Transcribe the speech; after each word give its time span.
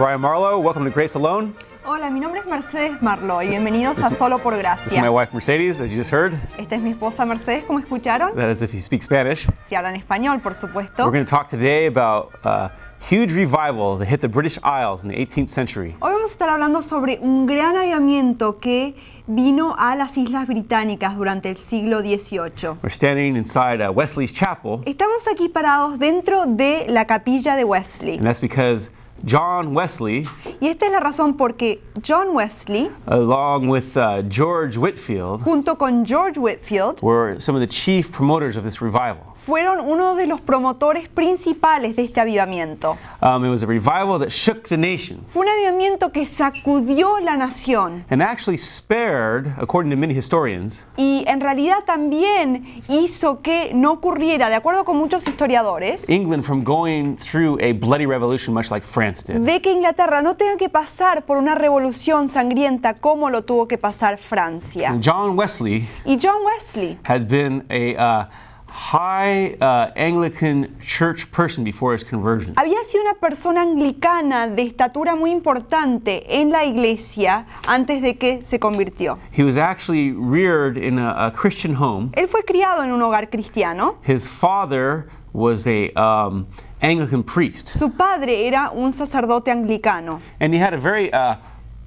Brian 0.00 0.18
Marlowe. 0.22 0.58
Welcome 0.58 0.84
to 0.86 0.90
Grace 0.90 1.14
Alone. 1.14 1.52
Hola, 1.84 2.08
mi 2.08 2.20
nombre 2.20 2.40
es 2.40 2.46
Mercedes 2.46 3.02
Marlo 3.02 3.42
y 3.42 3.48
bienvenidos 3.48 3.98
a 3.98 4.10
Solo 4.10 4.38
por 4.38 4.54
This 4.54 4.62
is 4.62 4.92
my 4.94 5.00
Gracia. 5.02 5.12
wife 5.12 5.34
Mercedes, 5.34 5.78
as 5.78 5.90
you 5.90 5.98
just 5.98 6.10
heard. 6.10 6.32
Esta 6.56 6.76
es 6.76 6.80
mi 6.80 6.92
esposa 6.92 7.26
Mercedes, 7.26 7.64
como 7.66 7.80
escucharon. 7.80 8.34
That 8.34 8.48
is 8.48 8.62
if 8.62 8.72
you 8.72 8.80
speak 8.80 9.02
Spanish. 9.02 9.46
Si 9.68 9.74
hablan 9.74 9.96
español, 9.96 10.40
por 10.40 10.54
supuesto. 10.54 11.04
We're 11.04 11.12
going 11.12 11.26
to 11.26 11.30
talk 11.30 11.50
today 11.50 11.84
about 11.86 12.30
a 12.44 12.70
huge 12.98 13.34
revival 13.34 13.98
that 13.98 14.08
hit 14.08 14.22
the 14.22 14.28
British 14.28 14.58
Isles 14.64 15.04
in 15.04 15.10
the 15.10 15.16
18th 15.16 15.48
century. 15.50 15.94
Hoy 16.00 16.12
vamos 16.12 16.30
a 16.30 16.32
estar 16.32 16.48
hablando 16.48 16.80
sobre 16.80 17.18
un 17.20 17.44
gran 17.44 17.76
avivamiento 17.76 18.58
que 18.58 18.94
vino 19.26 19.74
a 19.78 19.96
las 19.96 20.16
Islas 20.16 20.46
Británicas 20.46 21.14
durante 21.14 21.50
el 21.50 21.58
siglo 21.58 22.00
XVIII. 22.00 22.78
We're 22.82 22.88
standing 22.88 23.36
inside 23.36 23.82
uh, 23.86 23.92
Wesley's 23.92 24.32
chapel, 24.32 24.80
Estamos 24.86 25.28
aquí 25.30 25.50
parados 25.50 25.98
dentro 25.98 26.46
de 26.46 26.86
la 26.88 27.04
capilla 27.04 27.54
de 27.54 27.64
Wesley. 27.64 28.16
and 28.16 28.24
that's 28.26 28.40
because 28.40 28.90
John 29.24 29.74
Wesley, 29.74 30.26
Y 30.60 30.68
esta 30.68 30.86
es 30.86 30.92
la 30.92 31.00
razón 31.00 31.36
porque 31.36 31.80
John 32.06 32.34
Wesley, 32.34 32.90
along 33.06 33.68
with 33.68 33.96
uh, 33.96 34.22
George 34.28 34.76
Whitfield, 34.78 35.42
junto 35.42 35.76
con 35.76 36.04
George 36.04 36.38
Whitfield, 36.38 37.00
were 37.02 37.38
some 37.38 37.54
of 37.54 37.60
the 37.60 37.66
chief 37.66 38.10
promoters 38.12 38.56
of 38.56 38.64
this 38.64 38.80
revival. 38.80 39.29
Fueron 39.44 39.80
uno 39.80 40.14
de 40.14 40.26
los 40.26 40.40
promotores 40.40 41.08
principales 41.08 41.96
de 41.96 42.04
este 42.04 42.20
avivamiento. 42.20 42.96
Um, 43.22 43.44
it 43.44 43.50
was 43.50 43.62
a 43.62 43.66
revival 43.66 44.18
that 44.18 44.28
shook 44.30 44.68
the 44.68 44.76
nation 44.76 45.24
Fue 45.28 45.42
un 45.42 45.48
avivamiento 45.48 46.12
que 46.12 46.26
sacudió 46.26 47.18
la 47.20 47.36
nación 47.36 48.04
and 48.10 48.22
actually 48.22 48.58
spared, 48.58 49.46
according 49.58 49.90
to 49.90 49.96
many 49.96 50.14
historians, 50.14 50.84
y 50.96 51.24
en 51.26 51.40
realidad 51.40 51.84
también 51.86 52.82
hizo 52.88 53.40
que 53.40 53.72
no 53.74 53.92
ocurriera, 53.92 54.48
de 54.48 54.56
acuerdo 54.56 54.84
con 54.84 54.96
muchos 54.96 55.26
historiadores, 55.26 56.08
England 56.08 56.44
from 56.44 56.62
going 56.62 57.16
through 57.16 57.58
a 57.62 57.72
bloody 57.72 58.06
revolution 58.06 58.52
much 58.54 58.70
like 58.70 58.86
France 58.86 59.22
did. 59.22 59.40
de 59.40 59.60
que 59.60 59.72
Inglaterra 59.72 60.22
no 60.22 60.36
tenga 60.36 60.56
que 60.56 60.68
pasar 60.68 61.24
por 61.24 61.38
una 61.38 61.54
revolución 61.54 62.28
sangrienta 62.28 62.94
como 62.94 63.30
lo 63.30 63.42
tuvo 63.44 63.66
que 63.66 63.78
pasar 63.78 64.18
Francia. 64.18 64.98
John 65.02 65.38
Wesley 65.38 65.88
Y 66.04 66.18
John 66.20 66.44
Wesley 66.44 66.98
had 67.04 67.28
been 67.28 67.64
a 67.70 67.94
uh, 67.96 68.24
high 68.70 69.56
uh, 69.60 69.90
Anglican 69.96 70.74
church 70.80 71.30
person 71.30 71.64
before 71.64 71.94
his 71.94 72.04
conversion. 72.04 72.54
había 72.56 72.82
sido 72.84 73.02
una 73.02 73.14
persona 73.14 73.62
anglicana 73.62 74.46
de 74.48 74.62
estatura 74.62 75.14
muy 75.14 75.30
importante 75.30 76.24
en 76.40 76.50
la 76.50 76.64
iglesia 76.64 77.46
antes 77.66 78.00
de 78.02 78.16
que 78.16 78.42
se 78.44 78.58
convirtió. 78.58 79.18
He 79.32 79.42
was 79.42 79.56
actually 79.56 80.12
reared 80.12 80.76
in 80.76 80.98
a, 80.98 81.26
a 81.26 81.30
Christian 81.32 81.74
home. 81.74 82.10
Él 82.14 82.28
fue 82.28 82.42
criado 82.44 82.82
en 82.82 82.92
un 82.92 83.02
hogar 83.02 83.28
cristiano. 83.30 83.96
His 84.06 84.28
father 84.28 85.08
was 85.32 85.66
a 85.66 85.90
um, 85.96 86.46
Anglican 86.82 87.22
priest, 87.22 87.68
Su 87.78 87.90
padre 87.90 88.46
era 88.48 88.70
un 88.72 88.92
sacerdote 88.92 89.50
anglicano. 89.50 90.20
and 90.40 90.52
he 90.54 90.58
had 90.58 90.74
a 90.74 90.78
very 90.78 91.12
uh, 91.12 91.36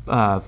uh, 0.07 0.39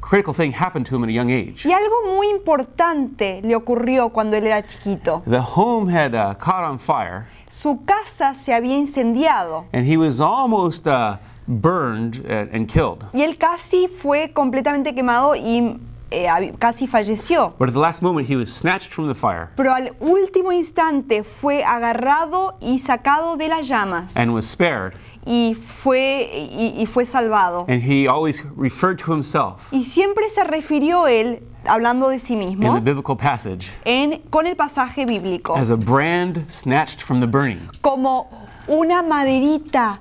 critical 0.00 0.32
thing 0.32 0.52
happen 0.52 0.84
to 0.84 0.94
him 0.96 1.02
at 1.02 1.08
a 1.08 1.12
young 1.12 1.30
age. 1.30 1.64
Y 1.66 1.72
algo 1.72 2.14
muy 2.16 2.28
importante 2.28 3.40
le 3.42 3.54
ocurrió 3.54 4.10
cuando 4.10 4.36
él 4.36 4.46
era 4.46 4.62
chiquito. 4.66 5.22
The 5.26 5.40
home 5.40 5.88
had 5.88 6.14
uh, 6.14 6.34
caught 6.34 6.64
on 6.64 6.78
fire, 6.78 7.26
Su 7.48 7.80
casa 7.86 8.34
se 8.34 8.52
había 8.52 8.76
incendiado 8.76 9.64
and 9.72 9.86
he 9.86 9.96
was 9.96 10.20
almost 10.20 10.86
uh, 10.86 11.16
burned 11.46 12.24
and, 12.28 12.50
and 12.54 12.68
killed. 12.68 13.04
y 13.12 13.22
él 13.22 13.38
casi 13.38 13.88
fue 13.88 14.32
completamente 14.34 14.94
quemado 14.94 15.34
y 15.34 15.78
eh, 16.10 16.52
casi 16.58 16.86
falleció. 16.86 17.54
But 17.58 17.68
at 17.68 17.74
the 17.74 17.80
last 17.80 18.02
moment, 18.02 18.28
he 18.28 18.36
was 18.36 18.52
snatched 18.54 18.92
from 18.92 19.08
the 19.08 19.14
fire 19.14 19.50
Pero 19.56 19.72
al 19.74 19.94
último 20.00 20.52
instante 20.52 21.22
fue 21.24 21.64
agarrado 21.64 22.56
y 22.60 22.78
sacado 22.78 23.36
de 23.36 23.48
las 23.48 23.66
llamas 23.68 24.16
and 24.16 24.32
was 24.34 24.46
spared. 24.46 24.94
Y 25.28 25.54
fue, 25.54 26.30
y, 26.32 26.80
y 26.80 26.86
fue 26.86 27.04
salvado. 27.04 27.66
And 27.68 27.82
he 27.82 28.08
always 28.08 28.42
referred 28.56 28.98
to 29.00 29.12
himself 29.12 29.70
Y 29.70 29.84
siempre 29.84 30.30
se 30.30 30.42
refirió 30.42 31.06
él, 31.06 31.42
hablando 31.66 32.08
de 32.08 32.18
sí 32.18 32.32
in 32.32 32.40
the 32.40 32.56
mismo, 32.56 32.80
biblical 32.80 33.14
passage 33.14 33.70
en, 33.84 34.22
con 34.30 34.46
el 34.46 34.56
pasaje 34.56 35.04
bíblico, 35.06 35.54
as 35.54 35.68
a 35.68 35.76
brand 35.76 36.46
snatched 36.50 37.02
from 37.02 37.20
the 37.20 37.26
burning. 37.26 37.60
como 37.82 38.26
una 38.66 39.02
maderita 39.02 39.98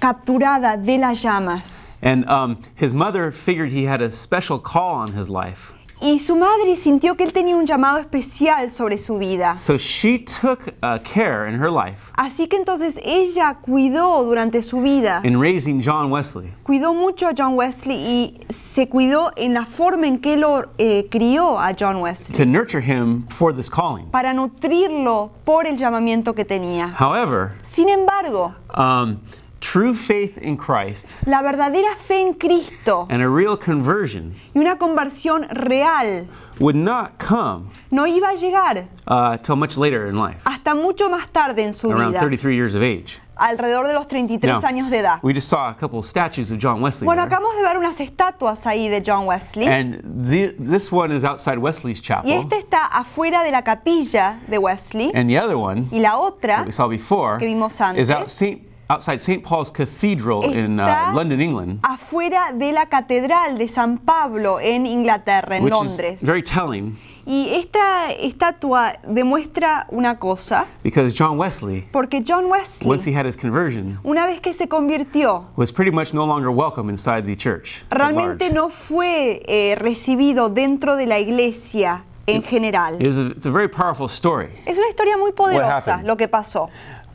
capturada 0.00 0.76
de 0.82 0.96
las 0.96 1.22
llamas. 1.22 1.98
And 2.02 2.26
um, 2.28 2.58
his 2.74 2.94
mother 2.94 3.30
figured 3.32 3.70
he 3.70 3.84
had 3.84 4.00
a 4.00 4.10
special 4.10 4.58
call 4.58 4.94
on 4.94 5.12
his 5.12 5.28
life. 5.28 5.74
Y 6.00 6.18
su 6.18 6.36
madre 6.36 6.76
sintió 6.76 7.16
que 7.16 7.24
él 7.24 7.32
tenía 7.32 7.56
un 7.56 7.64
llamado 7.64 7.98
especial 7.98 8.70
sobre 8.70 8.98
su 8.98 9.16
vida. 9.16 9.56
So 9.56 9.78
she 9.78 10.18
took 10.18 10.74
uh, 10.82 10.98
care 11.02 11.48
in 11.48 11.58
her 11.58 11.70
life 11.70 12.12
Así 12.14 12.48
que 12.48 12.56
entonces 12.56 13.00
ella 13.02 13.58
cuidó 13.62 14.22
durante 14.24 14.60
su 14.60 14.82
vida, 14.82 15.20
in 15.24 15.40
raising 15.40 15.82
John 15.82 16.12
Wesley. 16.12 16.52
cuidó 16.64 16.92
mucho 16.92 17.26
a 17.28 17.32
John 17.36 17.54
Wesley 17.54 17.96
y 17.96 18.40
se 18.52 18.88
cuidó 18.88 19.32
en 19.36 19.54
la 19.54 19.64
forma 19.64 20.06
en 20.06 20.18
que 20.20 20.36
lo 20.36 20.66
eh, 20.76 21.08
crió 21.10 21.58
a 21.58 21.74
John 21.78 21.96
Wesley, 22.02 22.36
to 22.36 22.44
nurture 22.44 22.82
him 22.82 23.26
for 23.28 23.54
this 23.54 23.70
calling. 23.70 24.06
para 24.10 24.34
nutrirlo 24.34 25.30
por 25.46 25.66
el 25.66 25.76
llamamiento 25.78 26.34
que 26.34 26.44
tenía. 26.44 26.92
However, 26.98 27.54
Sin 27.62 27.88
embargo, 27.88 28.54
um, 28.76 29.16
true 29.60 29.94
faith 29.94 30.38
in 30.38 30.56
Christ 30.56 31.14
la 31.26 31.42
verdadera 31.42 31.96
fe 32.06 32.20
en 32.20 32.34
Cristo 32.34 33.06
and 33.10 33.22
a 33.22 33.28
real 33.28 33.56
conversion 33.56 34.34
y 34.54 34.60
una 34.60 34.76
conversión 34.76 35.46
real 35.50 36.26
would 36.60 36.76
not 36.76 37.18
come 37.18 37.70
no 37.90 38.06
iba 38.06 38.30
a 38.30 38.34
llegar 38.36 38.86
uh, 39.06 39.36
till 39.38 39.56
much 39.56 39.76
later 39.76 40.06
in 40.06 40.16
life, 40.16 40.38
hasta 40.44 40.74
mucho 40.74 41.08
más 41.08 41.28
tarde 41.32 41.62
en 41.64 41.72
su 41.72 41.90
around 41.90 42.12
vida, 42.12 42.20
33 42.20 42.54
years 42.54 42.74
of 42.74 42.82
age. 42.82 43.18
alrededor 43.36 43.86
de 43.86 43.92
los 43.92 44.06
33 44.08 44.50
Now, 44.50 44.60
años 44.62 44.90
de 44.90 44.98
edad. 44.98 45.18
we 45.22 45.32
just 45.34 45.48
saw 45.48 45.68
a 45.70 45.74
couple 45.74 45.98
of 45.98 46.06
statues 46.06 46.50
of 46.50 46.58
John 46.58 46.80
Wesley. 46.80 47.04
Bueno, 47.04 47.22
there. 47.22 47.34
acabamos 47.36 47.54
de 47.56 47.62
ver 47.62 47.76
unas 47.78 48.00
estatuas 48.00 48.66
ahí 48.66 48.88
de 48.88 49.02
John 49.02 49.26
Wesley. 49.26 49.66
And 49.68 50.00
the, 50.26 50.54
this 50.58 50.90
one 50.90 51.12
is 51.12 51.22
outside 51.24 51.58
Wesley's 51.58 51.98
Y 52.00 52.02
chapel. 52.02 52.32
esta 52.32 52.56
está 52.56 52.86
afuera 52.86 53.42
de 53.42 53.50
la 53.50 53.62
capilla 53.62 54.38
de 54.48 54.58
Wesley. 54.58 55.12
And 55.14 55.28
the 55.28 55.38
other 55.38 55.56
one 55.58 55.86
Y 55.90 55.98
la 55.98 56.16
otra 56.18 56.56
that 56.56 56.66
we 56.66 56.72
saw 56.72 56.88
before 56.88 57.38
que 57.38 57.46
vimos 57.46 57.72
is 57.96 58.10
out 58.10 58.20
antes 58.20 58.32
Saint, 58.32 58.62
outside 58.88 59.20
St. 59.20 59.42
Paul's 59.42 59.70
Cathedral 59.70 60.44
in 60.44 60.76
está 60.78 61.10
uh, 61.12 61.14
London, 61.14 61.40
England, 61.40 61.80
afuera 61.82 62.52
de 62.52 62.72
la 62.72 62.86
catedral 62.86 63.58
de 63.58 63.68
San 63.68 63.98
Pablo 63.98 64.58
en 64.60 64.86
Inglaterra, 64.86 65.56
en 65.56 65.64
which 65.64 65.72
Londres. 65.72 66.22
is 66.22 66.26
very 66.26 66.42
telling 66.42 66.96
Y 67.28 67.48
esta 67.56 68.12
estatua 68.12 69.00
demuestra 69.02 69.86
una 69.90 70.16
cosa, 70.16 70.64
because 70.84 71.12
John 71.12 71.36
Wesley, 71.36 71.88
porque 71.90 72.22
John 72.24 72.44
once 72.48 72.78
he 72.80 72.86
Wesley, 72.86 73.12
had 73.14 73.26
his 73.26 73.36
conversion, 73.36 73.98
una 74.04 74.26
vez 74.26 74.40
que 74.40 74.54
se 74.54 74.68
convirtió, 74.68 75.46
was 75.56 75.72
pretty 75.72 75.90
much 75.90 76.14
no 76.14 76.24
longer 76.24 76.52
welcome 76.52 76.88
inside 76.88 77.26
the 77.26 77.34
church. 77.34 77.84
realmente 77.90 78.52
no 78.52 78.68
fue 78.68 79.42
eh, 79.48 79.74
recibido 79.74 80.48
dentro 80.48 80.94
de 80.94 81.06
la 81.06 81.18
iglesia 81.18 82.04
en 82.28 82.42
general. 82.42 82.94
It 83.00 83.06
was 83.06 83.18
a, 83.18 83.26
it's 83.26 83.46
a 83.46 83.50
very 83.50 83.68
powerful 83.68 84.08
story. 84.08 84.50
Es 84.64 84.76
una 84.78 84.88
historia 84.88 85.16
muy 85.16 85.32
poderosa 85.32 86.02
lo 86.04 86.16
que 86.16 86.28
pasó. 86.28 86.68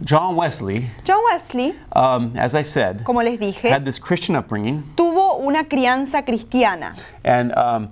John 0.03 0.35
Wesley, 0.35 0.87
John 1.05 1.19
Wesley, 1.31 1.75
um, 1.95 2.33
as 2.35 2.55
I 2.55 2.63
said, 2.63 3.03
como 3.03 3.21
les 3.21 3.39
dije, 3.39 3.69
had 3.69 3.85
this 3.85 3.99
Christian 3.99 4.35
upbringing 4.35 4.83
tuvo 4.95 5.37
una 5.37 5.65
crianza 5.65 6.23
cristiana 6.25 6.95
and 7.23 7.53
um, 7.55 7.89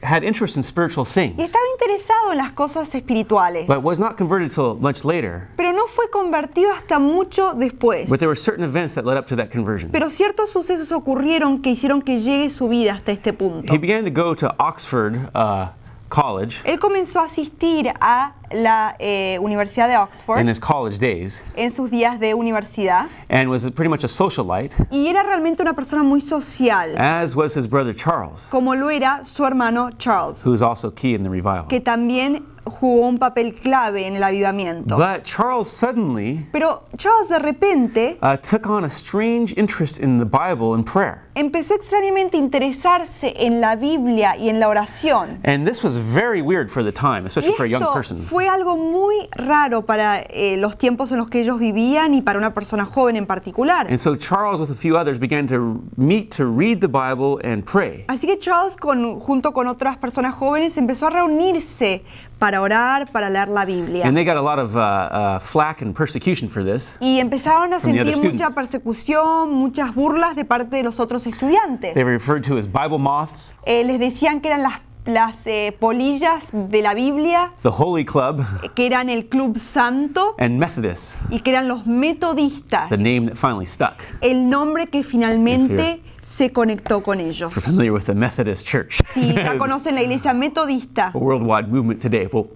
had 0.00 0.22
interest 0.22 0.56
in 0.56 0.62
spiritual 0.62 1.04
y 1.04 1.12
things, 1.12 1.38
estaba 1.38 1.64
interesado 1.72 2.30
en 2.30 2.38
las 2.38 2.52
cosas 2.52 2.94
espirituales, 2.94 3.66
but 3.66 3.82
was 3.82 3.98
not 3.98 4.16
converted 4.16 4.48
till 4.50 4.76
much 4.76 5.04
later. 5.04 5.48
pero 5.56 5.72
no 5.72 5.86
fue 5.88 6.08
convertido 6.10 6.70
hasta 6.72 7.00
mucho 7.00 7.52
después. 7.54 8.08
But 8.08 8.20
there 8.20 8.28
were 8.28 8.36
certain 8.36 8.64
events 8.64 8.94
that 8.94 9.04
led 9.04 9.16
up 9.18 9.26
to 9.26 9.36
that 9.36 9.50
conversion. 9.50 9.90
Pero 9.90 10.08
ciertos 10.10 10.50
sucesos 10.50 10.92
ocurrieron 10.92 11.62
que 11.62 11.70
hicieron 11.70 12.02
que 12.02 12.20
llegue 12.20 12.50
su 12.50 12.68
vida 12.68 12.92
hasta 12.92 13.10
este 13.10 13.32
punto. 13.32 13.72
He 13.72 13.78
began 13.78 14.04
to 14.04 14.10
go 14.10 14.34
to 14.36 14.54
Oxford 14.60 15.30
uh, 15.34 15.70
College 16.08 16.60
Él 16.64 16.78
comenzó 16.78 17.20
a 17.20 17.24
asistir 17.24 17.92
a 18.00 18.34
la 18.50 18.96
eh, 18.98 19.38
Universidad 19.40 19.88
de 19.88 19.96
Oxford 19.96 20.40
in 20.40 20.48
his 20.48 20.58
college 20.58 20.98
days 20.98 21.44
en 21.54 21.70
sus 21.70 21.90
días 21.90 22.18
de 22.18 22.34
universidad 22.34 23.06
and 23.28 23.48
was 23.48 23.64
pretty 23.70 23.88
much 23.88 24.04
a 24.04 24.08
socialite, 24.08 24.74
y 24.90 25.08
era 25.08 25.22
realmente 25.22 25.62
una 25.62 25.74
persona 25.74 26.02
muy 26.02 26.20
social, 26.20 26.96
as 26.96 27.36
was 27.36 27.54
his 27.56 27.68
brother 27.68 27.94
Charles, 27.94 28.48
como 28.50 28.74
lo 28.74 28.88
era 28.90 29.22
su 29.22 29.44
hermano 29.44 29.90
Charles, 29.98 30.44
who 30.44 30.50
was 30.50 30.62
also 30.62 30.90
key 30.90 31.14
in 31.14 31.22
the 31.22 31.30
revival. 31.30 31.66
que 31.68 31.80
también 31.80 32.46
jugó 32.64 33.06
un 33.06 33.18
papel 33.18 33.54
clave 33.54 34.06
en 34.06 34.16
el 34.16 34.22
avivamiento. 34.22 34.96
But 34.96 35.24
Charles 35.24 35.68
suddenly 35.68 36.46
Pero 36.52 36.84
Charles 36.96 37.28
de 37.28 37.38
repente 37.38 38.18
uh, 38.22 38.36
took 38.36 38.66
on 38.68 38.84
a 38.84 38.90
strange 38.90 39.54
interest 39.56 39.98
in 39.98 40.18
the 40.18 40.26
Bible 40.26 40.74
and 40.74 40.84
prayer. 40.84 41.22
Empezó 41.38 41.74
extrañamente 41.74 42.36
a 42.36 42.40
interesarse 42.40 43.32
en 43.36 43.60
la 43.60 43.76
Biblia 43.76 44.36
y 44.36 44.48
en 44.48 44.58
la 44.58 44.68
oración. 44.68 45.38
And 45.44 45.66
this 45.66 45.84
was 45.84 45.98
very 45.98 46.42
weird 46.42 46.68
for 46.68 46.82
the 46.82 46.92
time, 46.92 47.26
especially 47.26 47.54
for 47.54 47.64
a 47.64 47.68
young 47.68 47.84
person. 47.92 48.18
fue 48.18 48.48
algo 48.48 48.76
muy 48.76 49.28
raro 49.32 49.86
para 49.86 50.20
eh, 50.30 50.56
los 50.56 50.76
tiempos 50.76 51.12
en 51.12 51.18
los 51.18 51.28
que 51.28 51.40
ellos 51.40 51.58
vivían 51.60 52.14
y 52.14 52.22
para 52.22 52.38
una 52.38 52.52
persona 52.54 52.84
joven 52.84 53.16
en 53.16 53.26
particular. 53.26 53.86
And 53.88 53.98
so 53.98 54.16
Charles, 54.16 54.60
with 54.60 54.70
a 54.70 54.74
few 54.74 54.96
others, 54.96 55.18
began 55.18 55.46
to 55.48 55.80
meet 55.96 56.34
to 56.36 56.44
read 56.46 56.80
the 56.80 56.88
Bible 56.88 57.38
and 57.44 57.64
pray. 57.64 58.04
Así 58.08 58.26
que 58.26 58.38
Charles, 58.38 58.76
con- 58.76 59.20
junto 59.20 59.52
con 59.52 59.68
otras 59.68 59.96
personas 59.96 60.34
jóvenes, 60.34 60.76
empezó 60.76 61.06
a 61.06 61.10
reunirse 61.10 62.02
para 62.38 62.60
orar, 62.60 63.10
para 63.10 63.30
leer 63.30 63.48
la 63.48 63.64
Biblia. 63.64 64.04
And 64.06 64.16
they 64.16 64.24
got 64.24 64.36
a 64.36 64.42
lot 64.42 64.58
of 64.58 64.76
uh, 64.76 64.80
uh, 64.80 65.38
flack 65.40 65.82
and 65.82 65.94
persecution 65.94 66.48
for 66.48 66.64
this. 66.64 66.96
Y 67.00 67.20
empezaron 67.20 67.72
a 67.74 67.80
sentir 67.80 68.04
mucha 68.32 68.50
persecución, 68.50 69.52
muchas 69.52 69.94
burlas 69.94 70.36
de 70.36 70.44
parte 70.44 70.76
de 70.76 70.82
los 70.82 71.00
otros 71.00 71.26
estudiantes. 71.28 71.94
They 71.94 72.04
were 72.04 72.12
referred 72.12 72.42
to 72.48 72.58
as 72.58 72.66
Bible 72.66 72.98
moths, 72.98 73.56
Eh, 73.64 73.84
les 73.84 73.98
decían 74.00 74.40
que 74.40 74.48
eran 74.48 74.62
las, 74.62 74.80
las 75.04 75.46
eh, 75.46 75.76
polillas 75.78 76.46
de 76.52 76.82
la 76.82 76.92
Biblia, 76.94 77.52
the 77.62 77.70
Holy 77.70 78.04
Club, 78.04 78.44
que 78.74 78.86
eran 78.86 79.08
el 79.08 79.26
Club 79.28 79.58
Santo 79.58 80.34
and 80.38 80.58
Methodists, 80.58 81.16
y 81.30 81.40
que 81.40 81.50
eran 81.52 81.68
los 81.68 81.86
metodistas. 81.86 82.88
the 82.90 82.96
name 82.96 83.26
that 83.26 83.36
finally 83.36 83.66
stuck. 83.66 83.94
El 84.20 84.48
nombre 84.50 84.86
que 84.88 85.02
finalmente 85.04 86.02
se 86.22 86.52
conectó 86.52 87.02
con 87.02 87.20
ellos. 87.20 87.52
Familiar 87.54 87.92
with 87.92 88.04
the 88.04 88.14
Methodist 88.14 88.66
Church, 88.66 89.00
Si 89.14 89.32
ya 89.34 89.56
conocen 89.58 89.94
la 89.94 90.02
iglesia 90.02 90.32
metodista, 90.34 91.10
a 91.14 91.18
worldwide 91.18 91.68
movement 91.68 92.00
today. 92.02 92.28
Well, 92.32 92.48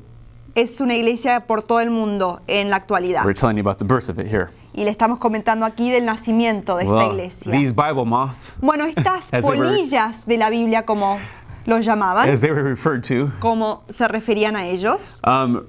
es 0.54 0.80
una 0.82 0.94
iglesia 0.94 1.46
por 1.46 1.62
todo 1.62 1.80
el 1.80 1.88
mundo 1.90 2.42
en 2.46 2.68
la 2.68 2.76
actualidad. 2.76 3.25
we're 3.25 3.32
telling 3.32 3.56
you 3.56 3.62
about 3.62 3.78
the 3.78 3.84
birth 3.86 4.10
of 4.10 4.18
it 4.18 4.26
here. 4.26 4.50
Y 4.74 4.84
le 4.84 4.90
estamos 4.90 5.19
comentando 5.19 5.66
aquí 5.66 5.90
del 5.90 6.04
nacimiento 6.06 6.76
de 6.76 6.84
esta 6.84 6.94
Well, 6.94 7.10
iglesia. 7.12 7.52
these 7.52 7.72
Bible 7.72 8.04
moths, 8.06 8.56
Bueno, 8.60 8.86
estas 8.96 9.24
were- 9.44 9.58
polillas 9.58 10.16
de 10.26 10.36
la 10.38 10.48
Biblia, 10.50 10.84
como 10.86 11.19
los 11.66 11.84
llamaban, 11.84 12.28
as 12.28 12.40
they 12.40 12.50
were 12.50 12.62
referred 12.62 13.02
to, 13.04 13.30
como 13.40 13.82
se 13.90 14.08
referían 14.08 14.56
a 14.56 14.64
ellos, 14.66 15.20
um, 15.26 15.60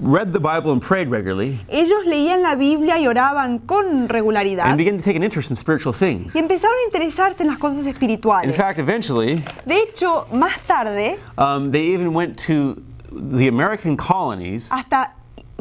read 0.00 0.32
the 0.32 0.38
Bible 0.40 0.72
and 0.72 0.80
prayed 0.82 1.08
regularly 1.10 1.60
ellos 1.68 2.04
leían 2.06 2.42
la 2.42 2.54
Biblia 2.56 2.98
y 2.98 3.06
oraban 3.06 3.58
con 3.60 4.08
regularidad 4.08 4.66
and 4.66 4.76
began 4.76 4.96
to 4.96 5.02
take 5.02 5.16
an 5.16 5.22
interest 5.22 5.50
in 5.50 5.56
spiritual 5.56 5.92
things. 5.92 6.34
y 6.34 6.38
empezaron 6.38 6.74
a 6.82 6.84
interesarse 6.86 7.42
en 7.42 7.48
las 7.48 7.58
cosas 7.58 7.84
In 7.84 7.90
espirituales. 7.92 8.56
fact, 8.56 8.78
eventually, 8.78 9.42
De 9.66 9.78
hecho, 9.78 10.26
más 10.32 10.58
tarde, 10.66 11.18
um, 11.38 11.70
they 11.70 11.92
even 11.92 12.14
went 12.14 12.36
to 12.46 12.76
the 13.10 13.48
American 13.48 13.96
colonies. 13.96 14.70
hasta 14.72 15.12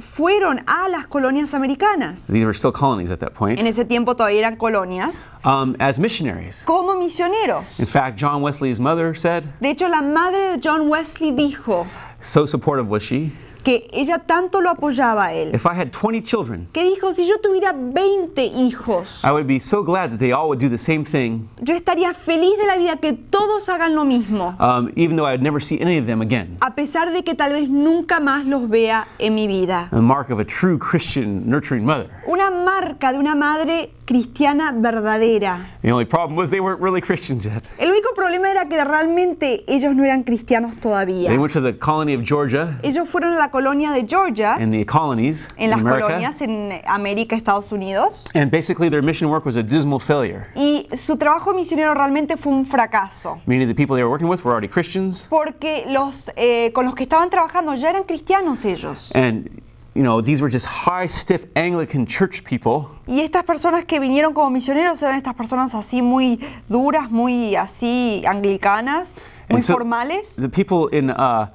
fueron 0.02 0.64
a 0.68 0.90
las 0.90 1.08
colonias 1.08 1.54
americanas. 1.54 2.28
These 2.28 2.44
were 2.46 2.54
still 2.54 2.72
colonies 2.72 3.12
at 3.12 3.20
that 3.20 3.32
En 3.32 3.36
point, 3.36 3.60
ese 3.60 3.86
tiempo 3.86 4.16
todavía 4.16 4.40
eran 4.40 4.56
colonias, 4.58 5.28
um, 5.46 5.76
as 5.80 6.00
missionaries. 6.00 6.64
como 6.66 6.96
misioneros. 6.96 7.80
In 7.80 7.86
fact, 7.86 8.18
John 8.18 8.42
Wesley's 8.42 8.80
mother 8.80 9.16
said, 9.16 9.44
De 9.62 9.70
hecho, 9.70 9.88
la 9.88 10.02
madre 10.02 10.58
de 10.58 10.58
John 10.60 10.90
Wesley 10.90 11.32
dijo 11.32 11.86
so 12.20 12.46
supportive 12.46 12.88
was 12.88 13.02
she, 13.04 13.32
que 13.64 13.88
ella 13.94 14.20
tanto 14.20 14.62
lo 14.62 14.70
apoyaba 14.70 15.26
a 15.26 15.34
él, 15.34 15.54
if 15.54 15.66
I 15.66 15.76
had 15.76 15.92
20 15.92 16.22
children, 16.24 16.68
que 16.74 16.84
dijo, 16.84 17.14
si 17.14 17.28
yo 17.28 17.40
tuviera 17.40 17.74
20 17.74 18.44
hijos, 18.44 19.22
I 19.24 19.32
would 19.32 19.48
be 19.48 19.60
so 19.60 19.84
glad 19.84 20.12
that 20.12 20.20
they 20.20 20.32
all 20.32 20.48
would 20.48 20.60
do 20.60 20.70
the 20.70 20.78
same 20.78 21.04
thing, 21.04 21.48
yo 21.62 21.76
estaría 21.76 22.14
feliz 22.14 22.58
de 22.58 22.66
la 22.66 22.78
vida 22.78 22.98
que 22.98 23.14
todos 23.14 23.68
hagan 23.70 23.96
lo 23.96 24.04
mismo, 24.04 24.56
um, 24.60 24.92
even 24.96 25.16
though 25.16 25.28
I 25.28 25.34
would 25.34 25.44
never 25.44 25.62
see 25.62 25.80
any 25.82 25.98
of 25.98 26.06
them 26.06 26.22
again. 26.22 26.58
a 26.62 26.76
pesar 26.76 27.12
de 27.12 27.24
que 27.24 27.36
tal 27.36 27.54
vez 27.54 27.70
nunca 27.70 28.20
más 28.20 28.46
los 28.46 28.70
vea 28.70 29.08
en 29.20 29.36
mi 29.36 29.48
vida. 29.48 29.88
The 29.92 30.02
mark 30.02 30.30
of 30.32 30.40
a 30.40 30.46
true 30.46 30.78
Christian 30.78 31.50
nurturing 31.50 31.86
mother. 31.86 32.10
Una 32.28 32.50
marca 32.50 33.12
de 33.12 33.20
una 33.20 33.36
madre 33.36 33.92
cristiana 34.06 34.72
verdadera. 34.74 35.68
The 35.82 35.92
only 35.92 36.06
problem 36.06 36.36
was 36.36 36.50
they 36.50 36.60
weren't 36.60 36.82
really 36.82 37.02
Christians 37.02 37.46
yet. 37.46 37.64
El 37.78 37.92
único 37.92 38.14
problema 38.16 38.50
era 38.52 38.68
que 38.68 38.84
realmente 38.84 39.64
ellos 39.68 39.96
no 39.96 40.04
eran 40.04 40.24
cristianos 40.24 40.76
todavía. 40.80 41.30
They 41.30 41.38
went 41.38 41.54
to 41.54 41.62
the 41.62 41.78
colony 41.78 42.14
of 42.14 42.24
Georgia 42.24 42.80
Ellos 42.84 43.08
fueron 43.08 43.34
a 43.34 43.38
la 43.38 43.51
colonia 43.52 43.92
de 43.92 44.04
Georgia, 44.08 44.56
and 44.60 44.72
the 44.74 44.86
colonies 44.86 45.48
en 45.58 45.66
in 45.66 45.70
las 45.72 45.80
America, 45.80 46.08
colonias 46.08 46.42
en 46.42 46.82
América, 46.86 47.36
Estados 47.36 47.72
Unidos, 47.72 48.26
and 48.34 48.50
basically 48.50 48.90
their 48.90 49.04
mission 49.04 49.30
work 49.30 49.46
was 49.46 49.58
a 49.58 49.64
dismal 49.64 50.00
failure. 50.00 50.48
y 50.56 50.88
su 50.96 51.18
trabajo 51.18 51.54
misionero 51.54 51.94
realmente 51.94 52.38
fue 52.38 52.52
un 52.54 52.66
fracaso. 52.66 53.40
The 53.46 53.76
people 53.76 53.96
they 53.96 54.04
were 54.04 54.10
working 54.10 54.28
with 54.30 54.44
were 54.44 54.52
already 54.54 54.68
Christians, 54.68 55.28
Porque 55.30 55.86
los, 55.88 56.32
eh, 56.36 56.72
con 56.74 56.86
los 56.86 56.96
que 56.96 57.04
estaban 57.04 57.30
trabajando 57.30 57.76
ya 57.76 57.90
eran 57.90 58.04
cristianos 58.04 58.66
ellos. 58.66 59.12
and 59.14 59.62
you 59.94 60.04
know 60.04 60.22
these 60.22 60.42
were 60.42 60.50
just 60.50 60.66
high, 60.66 61.06
stiff 61.08 61.46
Anglican 61.56 62.06
church 62.06 62.44
people 62.46 62.88
Y 63.08 63.20
estas 63.20 63.44
personas 63.44 63.84
que 63.84 64.00
vinieron 64.00 64.34
como 64.34 64.50
misioneros 64.50 65.02
eran 65.02 65.18
estas 65.18 65.34
personas 65.36 65.76
así 65.76 66.02
muy 66.02 66.40
duras, 66.70 67.12
muy 67.12 67.56
así 67.58 68.24
anglicanas, 68.26 69.26
muy 69.50 69.62
so 69.62 69.74
formales. 69.74 70.36
The 70.38 70.48
people 70.48 70.88
in 70.98 71.10
uh, 71.10 71.48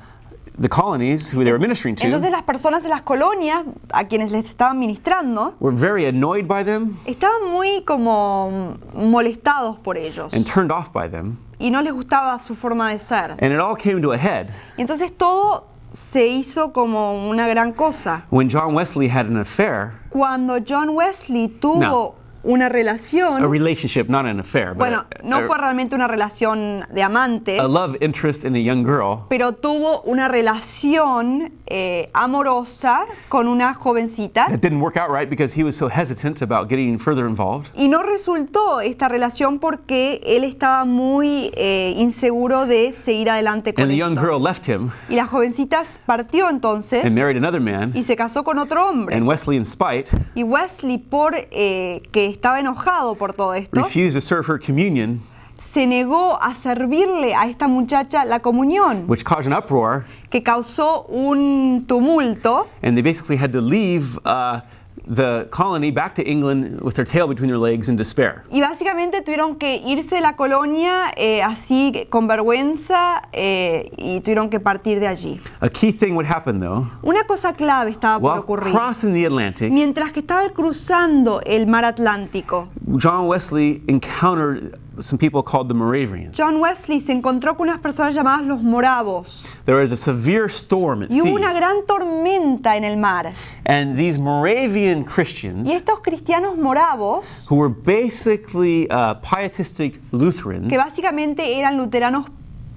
the 0.58 0.68
colonies 0.68 1.30
who 1.30 1.44
they 1.44 1.52
were 1.52 1.58
ministering 1.58 1.94
to 1.94 2.04
Entonces 2.06 2.30
las 2.30 2.42
personas 2.42 2.84
en 2.84 2.90
las 2.90 3.02
colonias 3.02 3.64
a 3.92 4.04
quienes 4.04 4.30
les 4.32 4.48
estaban 4.48 4.78
ministrando 4.78 5.54
were 5.60 5.74
very 5.76 6.06
annoyed 6.06 6.46
by 6.46 6.64
them 6.64 6.96
estaban 7.06 7.50
muy 7.52 7.82
como 7.84 8.76
molestados 8.94 9.78
por 9.78 9.96
ellos 9.98 10.32
and 10.32 10.46
turned 10.46 10.70
off 10.72 10.92
by 10.92 11.08
them. 11.08 11.36
y 11.58 11.70
no 11.70 11.80
les 11.82 11.92
gustaba 11.92 12.38
su 12.38 12.54
forma 12.54 12.90
de 12.92 12.98
ser. 12.98 13.32
And 13.40 13.52
it 13.52 13.58
all 13.60 13.76
came 13.76 14.00
to 14.02 14.12
a 14.12 14.18
head 14.18 14.48
Y 14.76 14.82
entonces 14.82 15.10
todo 15.16 15.66
se 15.90 16.26
hizo 16.26 16.72
como 16.72 17.28
una 17.28 17.48
gran 17.48 17.72
cosa. 17.72 18.24
when 18.30 18.48
John 18.50 18.74
Wesley 18.74 19.08
had 19.08 19.26
an 19.26 19.36
affair, 19.38 19.92
Cuando 20.10 20.58
John 20.60 20.90
Wesley 20.90 21.48
tuvo 21.48 22.14
Una 22.48 22.66
a 22.66 22.68
relación, 22.68 23.50
relationship, 23.50 24.08
not 24.08 24.24
an 24.24 24.38
affair, 24.40 24.68
but 24.68 24.78
bueno, 24.78 24.98
a, 24.98 25.22
no 25.24 25.38
a- 25.38 25.46
fue 25.46 25.58
realmente 25.58 25.94
una 25.96 26.06
relación 26.06 26.84
de 26.92 27.02
amantes, 27.02 27.58
a 27.58 27.66
love 27.66 27.96
interest 28.00 28.44
in 28.44 28.54
a 28.54 28.58
young 28.60 28.84
girl, 28.84 29.24
pero 29.28 29.52
tuvo 29.52 30.02
una 30.02 30.28
relación 30.28 31.52
eh, 31.66 32.08
amorosa 32.14 33.04
con 33.28 33.48
una 33.48 33.74
jovencita 33.74 34.46
it 34.54 34.60
didn't 34.60 34.80
work 34.80 34.96
out 34.96 35.10
right 35.10 35.28
because 35.28 35.52
he 35.58 35.64
was 35.64 35.74
so 35.76 35.88
hesitant 35.88 36.40
about 36.42 36.68
getting 36.68 36.98
further 36.98 37.26
involved. 37.26 37.70
y 37.74 37.88
no 37.88 38.02
resultó 38.04 38.80
esta 38.80 39.08
relación 39.08 39.58
porque 39.58 40.20
él 40.24 40.44
estaba 40.44 40.84
muy 40.84 41.50
eh, 41.56 41.94
inseguro 41.98 42.66
de 42.66 42.92
seguir 42.92 43.28
adelante 43.30 43.74
con 43.74 43.82
And 43.82 43.90
the 43.90 43.96
young 43.96 44.16
girl 44.16 44.40
left 44.40 44.68
him 44.68 44.90
Y 45.08 45.16
la 45.16 45.26
jovencita 45.26 45.82
partió 46.06 46.48
entonces 46.48 47.04
and 47.04 47.14
married 47.16 47.36
another 47.36 47.60
man. 47.60 47.90
y 47.94 48.04
se 48.04 48.14
casó 48.14 48.44
con 48.44 48.58
otro 48.58 48.88
hombre. 48.88 49.16
And 49.16 49.26
Wesley, 49.26 49.56
in 49.56 49.64
spite, 49.64 50.10
Y 50.36 50.44
Wesley, 50.44 50.98
por 50.98 51.34
eh, 51.36 52.02
que 52.12 52.26
estaba 52.36 52.60
enojado 52.60 53.14
por 53.16 53.34
todo 53.34 53.54
esto, 53.54 53.80
refused 53.82 54.14
to 54.14 54.20
serve 54.20 54.46
her 54.46 54.58
communion, 54.58 55.20
se 55.62 55.86
negó 55.86 56.38
a 56.40 56.54
servirle 56.54 57.34
a 57.34 57.46
esta 57.48 57.66
muchacha 57.66 58.24
la 58.24 58.40
comunión, 58.40 59.04
which 59.08 59.24
caused 59.24 59.52
an 59.52 59.58
uproar. 59.58 60.04
que 60.30 60.42
causó 60.42 61.06
un 61.08 61.84
tumulto. 61.86 62.66
And 62.82 62.96
they 62.96 63.02
basically 63.02 63.36
had 63.36 63.52
to 63.52 63.60
leave 63.60 64.18
uh, 64.24 64.60
the 65.08 65.46
colony 65.50 65.90
back 65.90 66.14
to 66.14 66.22
England 66.22 66.80
with 66.82 66.94
their 66.94 67.04
tail 67.04 67.26
between 67.28 67.48
their 67.48 67.58
legs 67.58 67.88
in 67.88 67.96
despair. 67.96 68.42
Y 68.50 68.60
básicamente 68.60 69.22
tuvieron 69.22 69.56
que 69.56 69.76
irse 69.76 70.16
de 70.16 70.20
la 70.20 70.36
colonia 70.36 71.12
eh, 71.16 71.42
así 71.42 72.06
con 72.10 72.26
vergüenza 72.26 73.22
eh, 73.32 73.90
y 73.96 74.20
tuvieron 74.20 74.50
que 74.50 74.60
partir 74.60 75.00
de 75.00 75.06
allí. 75.06 75.40
A 75.60 75.68
key 75.68 75.92
thing 75.92 76.14
would 76.14 76.26
happen, 76.26 76.60
though, 76.60 76.86
Una 77.02 77.24
cosa 77.24 77.52
clave 77.52 77.90
estaba 77.90 78.20
por 78.20 78.38
ocurrir. 78.40 78.72
crossing 78.72 79.12
the 79.12 79.26
Atlantic, 79.26 79.70
Mientras 79.72 80.12
que 80.12 80.20
estaba 80.20 80.48
cruzando 80.50 81.40
el 81.44 81.66
mar 81.66 81.84
Atlántico, 81.84 82.68
John 83.00 83.26
Wesley 83.28 83.82
encountered 83.86 84.78
some 85.00 85.18
people 85.18 85.42
called 85.42 85.68
the 85.68 85.74
Moravians. 85.74 86.36
John 86.36 86.60
Wesley 86.60 87.00
se 87.00 87.12
encontró 87.12 87.56
con 87.56 87.68
unas 87.68 87.80
personas 87.80 88.14
llamadas 88.14 88.46
los 88.46 88.62
moravos. 88.62 89.44
There 89.64 89.76
was 89.80 89.92
a 89.92 89.96
severe 89.96 90.48
storm 90.48 91.02
at 91.02 91.10
Y 91.10 91.20
hubo 91.20 91.24
sea, 91.24 91.34
una 91.34 91.52
gran 91.52 91.84
tormenta 91.86 92.76
en 92.76 92.84
el 92.84 92.96
mar. 92.96 93.32
and 93.66 93.96
these 93.98 94.18
Moravian 94.18 95.04
Christians, 95.04 95.68
Y 95.68 95.74
estos 95.74 96.00
cristianos 96.00 96.56
moravos, 96.56 97.44
who 97.48 97.56
were 97.56 97.68
basically 97.68 98.86
uh, 98.90 99.14
pietistic 99.20 100.00
Lutherans, 100.12 100.68
que 100.68 100.78
básicamente 100.78 101.58
eran 101.58 101.76
luteranos 101.76 102.26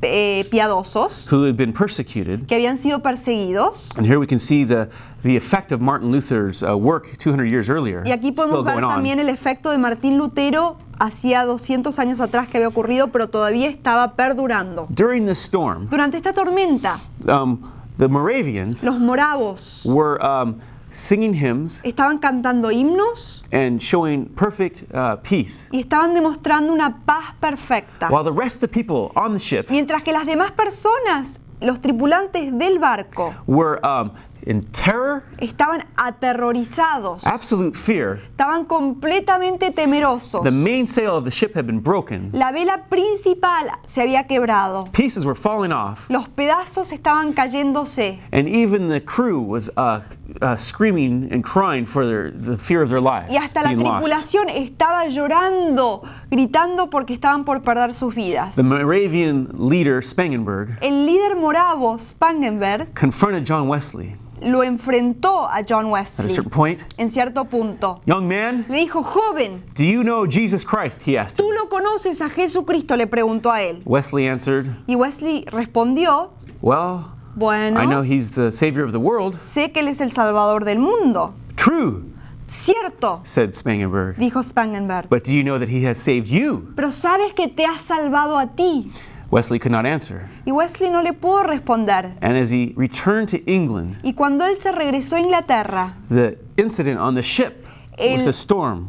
eh, 0.02 0.46
piadosos, 0.50 1.26
who 1.30 1.44
had 1.46 1.56
been 1.58 1.74
persecuted, 1.74 2.46
que 2.48 2.56
habían 2.56 2.78
sido 2.80 3.02
perseguidos, 3.02 3.90
and 3.98 4.06
here 4.08 4.18
we 4.20 4.26
can 4.28 4.40
see 4.40 4.64
the, 4.64 4.90
the 5.24 5.36
effect 5.36 5.72
of 5.72 5.82
Martin 5.82 6.10
Luther's 6.12 6.64
uh, 6.64 6.78
work 6.78 7.18
200 7.18 7.46
years 7.46 7.70
earlier, 7.70 8.04
y 8.06 8.12
aquí 8.12 8.32
podemos 8.32 8.64
ver 8.64 8.76
going 8.76 8.86
on. 8.86 8.96
también 8.96 9.20
el 9.20 9.30
efecto 9.30 9.72
de 9.72 9.78
Martín 9.78 10.18
Lutero 10.18 10.78
hacía 11.00 11.46
200 11.46 11.98
años 12.00 12.20
atrás 12.20 12.48
que 12.48 12.58
había 12.58 12.68
ocurrido, 12.68 13.08
pero 13.08 13.29
todavía 13.29 13.70
estaba 13.70 14.15
perdurando. 14.15 14.86
During 14.89 15.25
this 15.25 15.39
storm, 15.39 15.88
Durante 15.89 16.18
esta 16.18 16.34
tormenta, 16.34 17.00
um, 17.27 17.60
the 17.98 18.08
Moravians 18.08 18.84
los 18.84 19.00
moravos 19.00 19.82
were 19.86 20.18
um, 20.24 20.56
singing 20.91 21.34
hymns 21.34 21.82
estaban 21.84 22.18
cantando 22.20 22.72
himnos 22.72 23.44
and 23.51 23.79
showing 23.79 24.25
perfect 24.36 24.84
uh, 24.94 25.15
peace, 25.22 25.68
y 25.72 25.79
estaban 25.79 26.13
demostrando 26.13 26.74
una 26.74 27.03
paz 27.06 27.36
perfecta. 27.39 28.10
while 28.10 28.24
the 28.24 28.32
rest 28.32 28.56
of 28.56 28.62
the 28.62 28.68
people 28.68 29.12
on 29.15 29.34
the 29.34 29.39
ship 29.39 29.70
Mientras 29.70 30.01
que 30.03 30.12
las 30.12 30.25
demás 30.25 30.51
personas 30.51 31.39
los 31.62 31.80
tripulantes 31.82 32.58
del 32.58 32.80
barco 32.80 33.34
were 33.48 33.80
um, 33.84 34.12
in 34.46 34.63
terror, 34.72 35.24
estaban 35.39 35.86
aterrorizados, 35.98 37.25
absolute 37.25 37.75
fear. 37.78 38.20
estaban 38.32 38.66
completamente 38.66 39.72
temerosos. 39.72 40.44
The 40.44 40.51
mainsail 40.51 41.18
of 41.18 41.25
the 41.25 41.32
ship 41.32 41.54
had 41.56 41.66
been 41.66 41.82
broken. 41.82 42.30
La 42.34 42.51
vela 42.51 42.86
principal 42.89 43.70
se 43.88 44.01
había 44.01 44.25
quebrado. 44.28 44.89
Pieces 44.94 45.25
were 45.25 45.36
falling 45.36 45.72
off, 45.74 46.10
Los 46.10 46.30
pedazos 46.30 46.92
estaban 46.92 47.34
cayéndose. 47.34 48.20
and 48.32 48.48
even 48.48 48.88
the 48.88 49.01
crew 49.01 49.39
was 49.42 49.70
uh, 49.78 50.00
uh, 50.42 50.56
screaming 50.58 51.30
and 51.32 51.44
crying 51.44 51.86
for 51.86 52.06
their, 52.06 52.32
the 52.32 52.58
fear 52.58 52.82
of 52.82 52.90
their 52.90 53.02
lives 53.02 53.30
Y 53.32 53.38
hasta 53.38 53.62
la 53.62 53.70
being 53.70 53.82
lost. 53.84 54.06
tripulación 54.06 54.50
estaba 54.50 55.08
llorando, 55.08 56.04
gritando 56.30 56.90
porque 56.90 57.14
estaban 57.14 57.46
por 57.46 57.62
perder 57.62 57.94
sus 57.94 58.14
vidas. 58.16 58.56
The 58.56 58.64
Moravian 58.64 59.50
leader 59.54 60.02
Spangenberg 60.02 60.78
El 60.82 61.06
líder 61.06 61.36
moravo, 61.36 61.98
Spangenberg, 62.00 62.94
confronted 62.94 63.46
John 63.46 63.68
Wesley 63.68 64.16
lo 64.42 64.64
enfrentó 64.64 65.48
a 65.50 65.64
John 65.68 65.86
at 65.86 65.90
a 65.90 65.92
Wesley 65.92 66.30
certain 66.30 66.50
point. 66.50 66.82
en 66.98 67.12
cierto 67.12 67.46
punto. 67.46 68.02
Young 68.06 68.28
man, 68.28 68.66
Le 68.70 68.78
dijo, 68.80 69.04
joven, 69.04 69.64
do 69.76 69.84
you 69.84 70.04
know 70.04 70.26
Jesus 70.26 70.64
Christ? 70.64 71.02
He 71.06 71.18
asked 71.18 71.38
¿tú 71.38 71.52
lo 71.52 71.68
conoces 71.70 72.22
a 72.22 72.30
Jesucristo? 72.30 72.96
Le 72.96 73.08
preguntó 73.08 73.52
a 73.52 73.62
él. 73.62 73.82
Wesley 73.86 74.28
answered, 74.28 74.68
Y 74.88 74.96
Wesley 74.96 75.46
respondió, 75.52 76.32
Well, 76.62 77.06
bueno, 77.36 77.80
I 77.80 77.86
know 77.86 78.02
he's 78.04 78.32
the 78.32 78.52
Savior 78.52 78.84
of 78.86 78.92
the 78.92 79.00
world. 79.00 79.36
sé 79.54 79.72
que 79.72 79.82
él 79.82 79.88
es 79.88 80.02
el 80.02 80.12
Salvador 80.12 80.66
del 80.66 80.80
mundo. 80.80 81.34
True, 81.56 82.04
Cierto, 82.50 83.22
said 83.24 83.54
Spangenberg. 83.54 84.16
dijo 84.18 84.44
Spangenberg. 84.44 85.08
But 85.10 85.24
do 85.24 85.32
you 85.32 85.44
know 85.44 85.60
that 85.60 85.70
he 85.70 85.86
has 85.86 85.98
saved 86.00 86.28
you? 86.28 86.74
Pero 86.76 86.90
sabes 86.92 87.34
que 87.34 87.48
te 87.48 87.64
ha 87.66 87.78
salvado 87.78 88.38
a 88.40 88.48
ti. 88.56 88.92
Wesley 89.32 89.60
could 89.60 89.72
not 89.72 89.86
answer. 89.86 90.28
Y 90.48 90.52
Wesley 90.52 90.90
no 90.90 91.02
le 91.04 91.14
pudo 91.14 91.44
responder. 91.44 92.16
And 92.22 92.36
as 92.36 92.50
he 92.50 92.74
returned 92.76 93.30
to 93.30 93.38
England, 93.46 93.98
Y 94.04 94.14
cuando 94.14 94.46
él 94.46 94.58
se 94.58 94.72
regresó 94.72 95.18
a 95.18 95.20
Inglaterra, 95.20 95.94
the 96.10 96.38
incident 96.58 97.00
on 97.00 97.14
the 97.14 97.22
ship 97.22 97.59
El- 98.00 98.22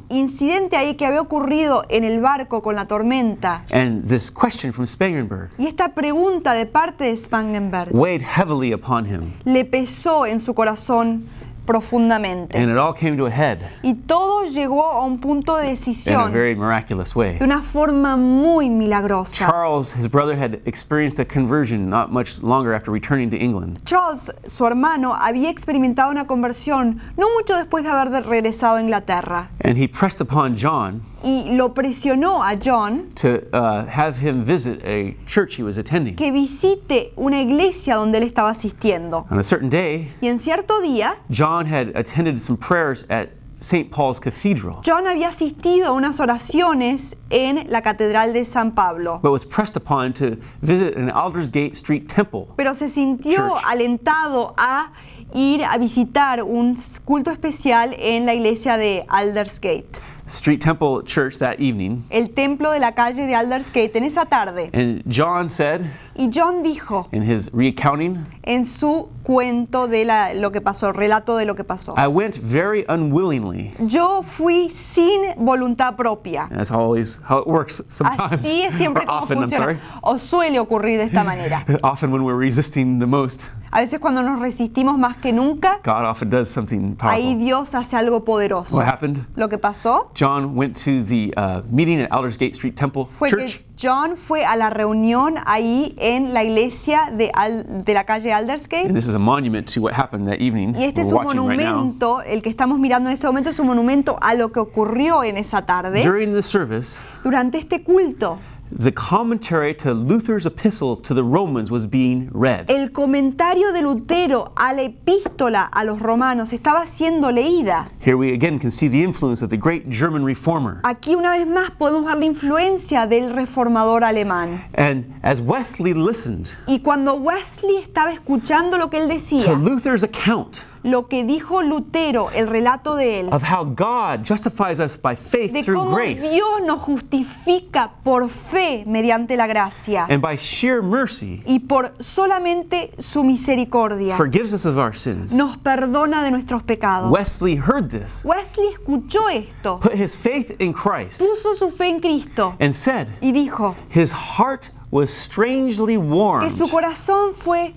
incidente 0.08 0.76
ahí 0.76 0.94
que 0.94 1.04
había 1.04 1.20
ocurrido 1.20 1.84
en 1.88 2.04
el 2.04 2.20
barco 2.20 2.62
con 2.62 2.76
la 2.76 2.86
tormenta. 2.86 3.64
And 3.72 4.06
this 4.06 4.30
question 4.30 4.72
from 4.72 4.86
Spangenberg. 4.86 5.50
Y 5.58 5.66
esta 5.66 5.88
pregunta 5.94 6.52
de 6.52 6.66
parte 6.66 7.04
de 7.04 7.16
Spangenberg 7.16 7.88
weighed 7.92 8.22
heavily 8.22 8.72
upon 8.72 9.06
him. 9.06 9.32
le 9.44 9.64
pesó 9.64 10.26
en 10.26 10.40
su 10.40 10.54
corazón 10.54 11.24
profundamente. 11.70 12.56
And 12.56 12.70
it 12.70 12.76
all 12.76 12.92
came 12.92 13.16
to 13.16 13.26
a 13.26 13.30
head 13.30 13.58
Y 13.82 13.94
todo 13.94 14.44
llegó 14.46 14.84
a 14.84 15.04
un 15.04 15.18
punto 15.18 15.56
de 15.56 15.62
in 15.64 15.68
a 15.68 15.70
decisión 15.70 16.32
very 16.32 16.54
miraculous 16.54 17.14
way. 17.14 17.38
de 17.38 17.44
una 17.44 17.62
forma 17.62 18.16
muy 18.16 18.68
milagrosa. 18.68 19.46
Charles, 19.46 19.94
his 19.96 20.08
brother, 20.08 20.36
had 20.36 20.60
experienced 20.66 21.18
a 21.20 21.24
conversion 21.24 21.88
not 21.88 22.10
much 22.10 22.42
longer 22.42 22.74
after 22.74 22.92
returning 22.92 23.30
to 23.30 23.36
England. 23.36 23.78
Charles, 23.84 24.30
su 24.46 24.66
hermano, 24.66 25.14
había 25.14 25.50
experimentado 25.50 26.10
una 26.10 26.26
conversión 26.26 27.00
no 27.16 27.28
mucho 27.36 27.54
después 27.56 27.84
de 27.84 27.90
haber 27.90 28.26
regresado 28.26 28.76
a 28.76 28.80
Inglaterra 28.82 29.48
And 29.62 29.76
he 29.76 29.86
pressed 29.86 30.20
upon 30.20 30.56
John 30.56 31.02
y 31.22 31.54
lo 31.56 31.74
presionó 31.74 32.42
a 32.42 32.56
John 32.56 33.10
to 33.14 33.40
uh, 33.52 33.84
have 33.86 34.18
him 34.18 34.44
visit 34.44 34.80
a 34.84 35.14
church 35.26 35.56
he 35.58 35.62
was 35.62 35.76
attending. 35.78 36.16
que 36.16 36.32
visite 36.32 37.12
una 37.16 37.40
iglesia 37.42 37.96
donde 37.96 38.18
él 38.18 38.24
estaba 38.24 38.50
asistiendo. 38.50 39.26
On 39.30 39.38
a 39.38 39.44
certain 39.44 39.68
day, 39.68 40.08
Y 40.22 40.28
en 40.28 40.38
cierto 40.38 40.80
día, 40.80 41.16
John 41.30 41.66
had 41.66 41.92
attended 41.94 42.40
some 42.42 42.56
prayers 42.56 43.04
at 43.10 43.28
St. 43.62 43.90
Paul's 43.90 44.18
Cathedral, 44.18 44.80
John 44.82 45.06
había 45.06 45.28
asistido 45.28 45.88
a 45.88 45.92
unas 45.92 46.18
oraciones 46.18 47.14
en 47.28 47.70
la 47.70 47.82
Catedral 47.82 48.32
de 48.32 48.46
San 48.46 48.72
Pablo, 48.72 49.20
but 49.22 49.30
was 49.32 49.44
pressed 49.44 49.76
upon 49.76 50.14
to 50.14 50.38
visit 50.62 50.96
an 50.96 51.10
Aldersgate 51.10 51.76
Street 51.76 52.08
temple. 52.08 52.48
pero 52.56 52.72
se 52.72 52.88
sintió 52.88 53.36
Church. 53.36 53.62
alentado 53.66 54.54
a 54.56 54.92
ir 55.34 55.62
a 55.62 55.76
visitar 55.76 56.42
un 56.42 56.74
culto 57.04 57.30
especial 57.30 57.94
en 57.98 58.24
la 58.24 58.32
iglesia 58.32 58.78
de 58.78 59.04
Aldersgate, 59.08 59.90
Street 60.30 60.60
Temple 60.60 61.02
Church 61.04 61.38
that 61.38 61.58
evening. 61.58 62.04
el 62.10 62.30
templo 62.30 62.70
de 62.70 62.78
la 62.78 62.92
calle 62.92 63.26
de 63.26 63.34
Aldersgate, 63.34 63.96
en 63.96 64.04
esa 64.04 64.26
tarde. 64.26 64.70
And 64.72 65.02
John 65.08 65.48
said 65.48 65.90
Y 66.20 66.28
John 66.30 66.62
dijo 66.62 67.08
in 67.12 67.22
his 67.22 67.50
recounting, 67.54 68.26
en 68.42 68.66
su 68.66 69.08
cuento 69.22 69.88
de 69.88 70.04
la- 70.04 70.34
lo 70.34 70.52
que 70.52 70.60
pasó, 70.60 70.92
relato 70.92 71.38
de 71.38 71.46
lo 71.46 71.54
que 71.54 71.64
pasó. 71.64 71.94
I 71.96 72.08
went 72.08 72.36
very 72.42 72.84
unwillingly. 72.90 73.72
Yo 73.86 74.22
fui 74.22 74.68
sin 74.68 75.22
voluntad 75.38 75.96
propia. 75.96 76.46
That's 76.52 76.70
always 76.70 77.18
how 77.26 77.38
it 77.40 77.46
works 77.46 77.82
sometimes. 77.88 78.32
Así 78.32 78.62
es 78.62 78.74
siempre 78.74 79.06
como 79.06 79.18
often, 79.20 79.38
funciona. 79.38 79.80
O 80.02 80.18
suele 80.18 80.58
ocurrir 80.60 80.98
de 80.98 81.04
esta 81.04 81.24
manera. 81.24 81.64
Often 81.82 82.12
when 82.12 82.22
we're 82.22 82.38
resisting 82.38 82.98
the 82.98 83.06
most, 83.06 83.42
A 83.72 83.80
veces 83.80 83.98
cuando 83.98 84.22
nos 84.22 84.40
resistimos 84.40 84.98
más 84.98 85.16
que 85.18 85.32
nunca, 85.32 85.78
God 85.84 86.04
often 86.04 86.28
does 86.28 86.48
something 86.50 86.96
ahí 87.00 87.22
powerful. 87.22 87.38
Dios 87.38 87.74
hace 87.74 87.96
algo 87.96 88.24
poderoso. 88.24 88.76
What 88.76 88.86
happened? 88.86 89.24
Lo 89.36 89.48
que 89.48 89.56
pasó 89.58 90.10
John 90.14 90.54
went 90.56 90.76
to 90.84 91.02
the 91.04 91.32
uh, 91.38 91.62
meeting 91.70 92.00
at 92.02 92.10
Aldersgate 92.10 92.52
Street 92.54 92.74
Temple 92.76 93.06
fue 93.18 93.30
Church. 93.30 93.58
que 93.58 93.69
John 93.80 94.16
fue 94.16 94.44
a 94.44 94.56
la 94.56 94.68
reunión 94.68 95.36
ahí 95.46 95.94
en 95.96 96.34
la 96.34 96.44
iglesia 96.44 97.10
de, 97.16 97.30
Al- 97.32 97.84
de 97.84 97.94
la 97.94 98.04
calle 98.04 98.32
Aldersgate. 98.32 98.86
And 98.86 98.94
this 98.94 99.06
is 99.06 99.14
a 99.14 99.18
monument 99.18 99.72
to 99.74 99.80
what 99.80 99.92
happened 99.94 100.26
that 100.28 100.38
evening. 100.40 100.74
Y 100.76 100.84
este 100.84 101.00
es 101.00 101.06
we're 101.06 101.18
un 101.20 101.24
watching 101.26 101.48
right 101.48 101.66
monumento, 101.66 102.20
el 102.22 102.42
que 102.42 102.50
estamos 102.50 102.78
mirando 102.78 103.08
en 103.08 103.14
este 103.14 103.26
momento 103.26 103.48
es 103.50 103.58
un 103.58 103.68
monumento 103.68 104.18
a 104.20 104.34
lo 104.34 104.52
que 104.52 104.60
ocurrió 104.60 105.24
en 105.24 105.36
esa 105.38 105.62
tarde 105.62 106.02
During 106.04 106.32
the 106.32 106.42
service, 106.42 106.98
durante 107.24 107.58
este 107.58 107.82
culto. 107.82 108.38
The 108.70 108.92
commentary 108.92 109.74
to 109.74 109.92
Luther's 109.92 110.46
epistle 110.46 110.96
to 110.96 111.14
the 111.14 111.24
Romans 111.24 111.70
was 111.70 111.86
being 111.86 112.30
read. 112.32 112.70
El 112.70 112.90
comentario 112.90 113.72
de 113.72 113.82
Lutero 113.82 114.52
a 114.56 114.72
la 114.72 114.82
epístola 114.82 115.68
a 115.72 115.84
los 115.84 115.98
romanos 116.00 116.52
estaba 116.52 116.86
siendo 116.86 117.30
leída. 117.32 117.86
Here 118.00 118.16
we 118.16 118.32
again 118.32 118.58
can 118.58 118.70
see 118.70 118.88
the 118.88 119.02
influence 119.02 119.42
of 119.42 119.50
the 119.50 119.56
great 119.56 119.90
German 119.90 120.24
reformer. 120.24 120.80
Aquí 120.84 121.14
una 121.14 121.30
vez 121.30 121.46
más 121.46 121.70
podemos 121.72 122.04
ver 122.04 122.18
la 122.18 122.24
influencia 122.24 123.06
del 123.06 123.32
reformador 123.32 124.04
alemán. 124.04 124.62
And 124.74 125.14
as 125.22 125.40
Wesley 125.40 125.94
listened 125.94 126.50
Y 126.66 126.80
cuando 126.80 127.14
Wesley 127.14 127.76
estaba 127.76 128.12
escuchando 128.12 128.78
lo 128.78 128.88
que 128.88 128.98
él 128.98 129.08
decía, 129.08 129.44
to 129.44 129.54
Luther's 129.54 130.02
account 130.02 130.64
lo 130.82 131.08
que 131.08 131.24
dijo 131.24 131.62
Lutero, 131.62 132.30
el 132.30 132.46
relato 132.46 132.94
de 132.96 133.20
él, 133.20 133.28
of 133.32 133.42
how 133.42 133.64
God 133.64 134.24
justifies 134.24 134.80
us 134.80 134.96
by 134.96 135.14
faith 135.16 135.52
de 135.52 135.62
through 135.62 135.78
cómo 135.78 135.94
grace 135.94 136.32
Dios 136.32 136.62
nos 136.64 136.80
justifica 136.80 137.90
por 138.02 138.28
fe 138.30 138.84
mediante 138.86 139.36
la 139.36 139.46
gracia 139.46 140.06
and 140.08 140.22
by 140.22 140.36
sheer 140.36 140.82
mercy 140.82 141.42
y 141.46 141.60
por 141.60 141.94
solamente 141.98 142.92
su 142.98 143.22
misericordia, 143.24 144.16
forgives 144.16 144.52
us 144.52 144.64
of 144.64 144.78
our 144.78 144.94
sins. 144.94 145.32
nos 145.32 145.56
perdona 145.58 146.22
de 146.22 146.30
nuestros 146.30 146.62
pecados. 146.62 147.10
Wesley 147.10 147.56
heard 147.56 147.90
this, 147.90 148.24
Wesley 148.24 148.68
escuchó 148.72 149.28
esto, 149.28 149.78
put 149.80 149.92
his 149.92 150.14
faith 150.14 150.60
in 150.60 150.72
Christ, 150.72 151.20
puso 151.20 151.54
su 151.54 151.70
fe 151.70 151.88
en 151.88 152.00
Cristo 152.00 152.54
and 152.60 152.74
said 152.74 153.08
y 153.20 153.32
dijo 153.32 153.74
his 153.90 154.12
heart 154.12 154.70
was 154.90 155.10
strangely 155.10 155.94
que 155.94 155.98
warmed 155.98 156.50
su 156.50 156.66
corazón 156.68 157.34
fue 157.34 157.74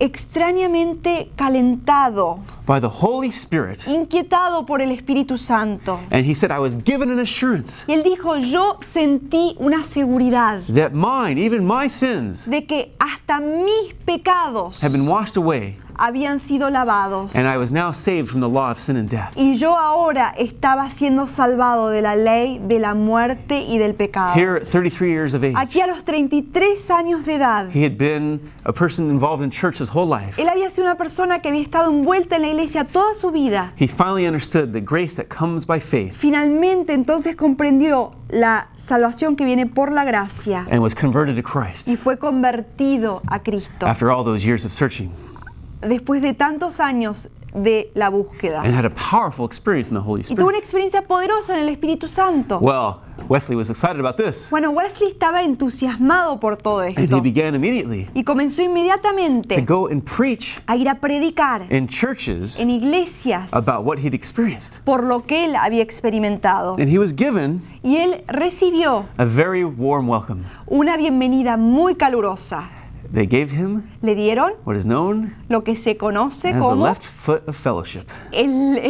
extrañamente 0.00 1.30
calentado, 1.36 2.40
by 2.66 2.80
the 2.80 2.88
Holy 2.88 3.28
Spirit. 3.28 3.86
inquietado 3.86 4.64
por 4.66 4.80
el 4.80 4.90
Espíritu 4.90 5.36
Santo. 5.38 6.00
And 6.10 6.24
he 6.26 6.34
said, 6.34 6.50
I 6.50 6.58
was 6.58 6.76
given 6.84 7.10
an 7.10 7.18
assurance 7.18 7.84
Y 7.86 7.92
él 7.92 8.02
dijo, 8.02 8.36
yo 8.36 8.78
sentí 8.82 9.56
una 9.58 9.84
seguridad 9.84 10.62
that 10.74 10.92
mine, 10.92 11.38
even 11.38 11.66
my 11.66 11.88
sins, 11.88 12.46
de 12.48 12.64
que 12.64 12.94
hasta 12.98 13.40
mis 13.40 13.94
pecados 14.04 14.80
have 14.82 14.92
been 14.92 15.06
washed 15.06 15.36
away, 15.36 15.76
habían 16.00 16.40
sido 16.40 16.70
lavados. 16.70 17.34
and 17.34 17.46
I 17.46 17.56
was 17.58 17.70
now 17.70 17.92
saved 17.92 18.28
from 18.28 18.40
the 18.40 18.48
law 18.48 18.70
of 18.70 18.78
sin 18.80 18.96
and 18.96 19.08
death. 19.08 19.32
Y 19.36 19.56
yo 19.56 19.76
ahora 19.76 20.34
estaba 20.38 20.88
siendo 20.90 21.26
salvado 21.26 21.88
de 21.88 22.02
la 22.02 22.16
ley 22.16 22.58
de 22.58 22.78
la 22.78 22.94
muerte 22.94 23.62
y 23.62 23.78
del 23.78 23.94
pecado. 23.94 24.34
Here 24.34 24.56
at 24.56 24.66
33 24.66 25.10
years 25.10 25.34
of 25.34 25.44
age, 25.44 25.54
Aquí 25.56 25.80
a 25.80 25.86
los 25.86 26.04
33 26.04 26.90
años 26.90 27.24
de 27.24 27.34
edad, 27.36 27.68
he 27.74 27.84
had 27.84 27.96
been 27.98 28.40
a 28.64 28.72
person 28.72 29.10
involved 29.10 29.42
in 29.44 29.50
church 29.50 29.78
his 29.80 29.90
whole 29.94 30.06
life. 30.06 30.40
él 30.40 30.48
había 30.48 30.70
sido 30.70 30.86
una 30.86 30.96
persona 30.96 31.40
que 31.40 31.48
había 31.48 31.62
estado 31.62 31.90
envuelta 31.90 32.36
en 32.36 32.42
la 32.42 32.48
iglesia 32.48 32.84
toda 32.84 33.14
su 33.14 33.30
vida. 33.30 33.72
He 33.76 33.86
finally 33.86 34.26
understood 34.26 34.72
the 34.72 34.80
grace 34.80 35.16
that 35.16 35.28
comes 35.28 35.66
by 35.66 35.80
faith 35.80 36.14
Finalmente 36.14 36.92
entonces 36.92 37.36
comprendió 37.36 38.12
la 38.28 38.68
salvación 38.76 39.36
que 39.36 39.44
viene 39.44 39.66
por 39.66 39.92
la 39.92 40.04
gracia 40.04 40.66
and 40.70 40.80
was 40.80 40.94
converted 40.94 41.34
to 41.36 41.42
Christ 41.42 41.88
y 41.88 41.96
fue 41.96 42.16
convertido 42.18 43.22
a 43.26 43.40
Cristo 43.42 43.86
after 43.86 44.10
all 44.10 44.24
those 44.24 44.44
years 44.46 44.64
of 44.64 44.72
searching 44.72 45.10
después 45.82 46.22
de 46.22 46.34
tantos 46.34 46.80
años 46.80 47.28
de 47.54 47.90
la 47.94 48.10
búsqueda. 48.10 48.62
and 48.62 48.72
had 48.74 48.84
a 48.84 48.90
powerful 48.90 49.44
experience 49.44 49.88
in 49.90 49.96
the 49.96 50.00
Holy 50.00 50.20
Y 50.22 50.34
tuvo 50.36 50.46
una 50.48 50.58
Spirit. 50.58 50.62
experiencia 50.62 51.02
poderosa 51.02 51.54
en 51.54 51.60
el 51.62 51.68
Espíritu 51.68 52.06
Santo. 52.06 52.58
Well, 52.60 53.00
Wesley 53.28 53.56
was 53.56 53.70
excited 53.70 53.98
about 53.98 54.16
this, 54.16 54.48
Bueno, 54.50 54.70
Wesley 54.70 55.08
estaba 55.10 55.42
entusiasmado 55.42 56.38
por 56.38 56.56
todo 56.56 56.80
and 56.82 56.96
he 56.96 57.04
esto 57.04 57.20
began 57.20 57.54
immediately 57.56 58.08
y 58.14 58.22
comenzó 58.22 58.62
to 58.62 58.62
inmediatamente 58.62 59.60
go 59.62 59.88
and 59.88 60.02
preach 60.04 60.58
a 60.68 60.76
ir 60.76 60.88
a 60.88 60.94
predicar 61.00 61.66
in 61.72 61.88
churches 61.88 62.58
en 62.60 62.70
iglesias 62.70 63.52
about 63.52 63.84
what 63.84 63.98
he'd 63.98 64.14
experienced. 64.14 64.80
por 64.84 65.02
lo 65.02 65.26
que 65.26 65.44
él 65.44 65.56
había 65.56 65.82
experimentado. 65.82 66.76
And 66.78 66.88
he 66.88 66.98
was 66.98 67.12
given 67.12 67.62
Y 67.82 67.96
él 67.96 68.22
recibió 68.28 69.06
a 69.18 69.24
very 69.24 69.64
warm 69.64 70.08
welcome. 70.08 70.44
una 70.68 70.96
bienvenida 70.96 71.56
muy 71.56 71.96
calurosa. 71.96 72.68
They 73.12 73.26
gave 73.26 73.50
him 73.50 73.82
le 74.02 74.14
dieron 74.14 74.52
what 74.64 74.76
is 74.76 74.84
known 74.84 75.34
lo 75.48 75.62
que 75.64 75.74
se 75.76 75.96
conoce 75.96 76.50
as 76.50 76.54
the 76.54 76.60
como 76.60 76.84
left 76.84 77.02
foot 77.02 77.42
of 77.48 77.56
fellowship. 77.56 78.04
el- 78.32 78.80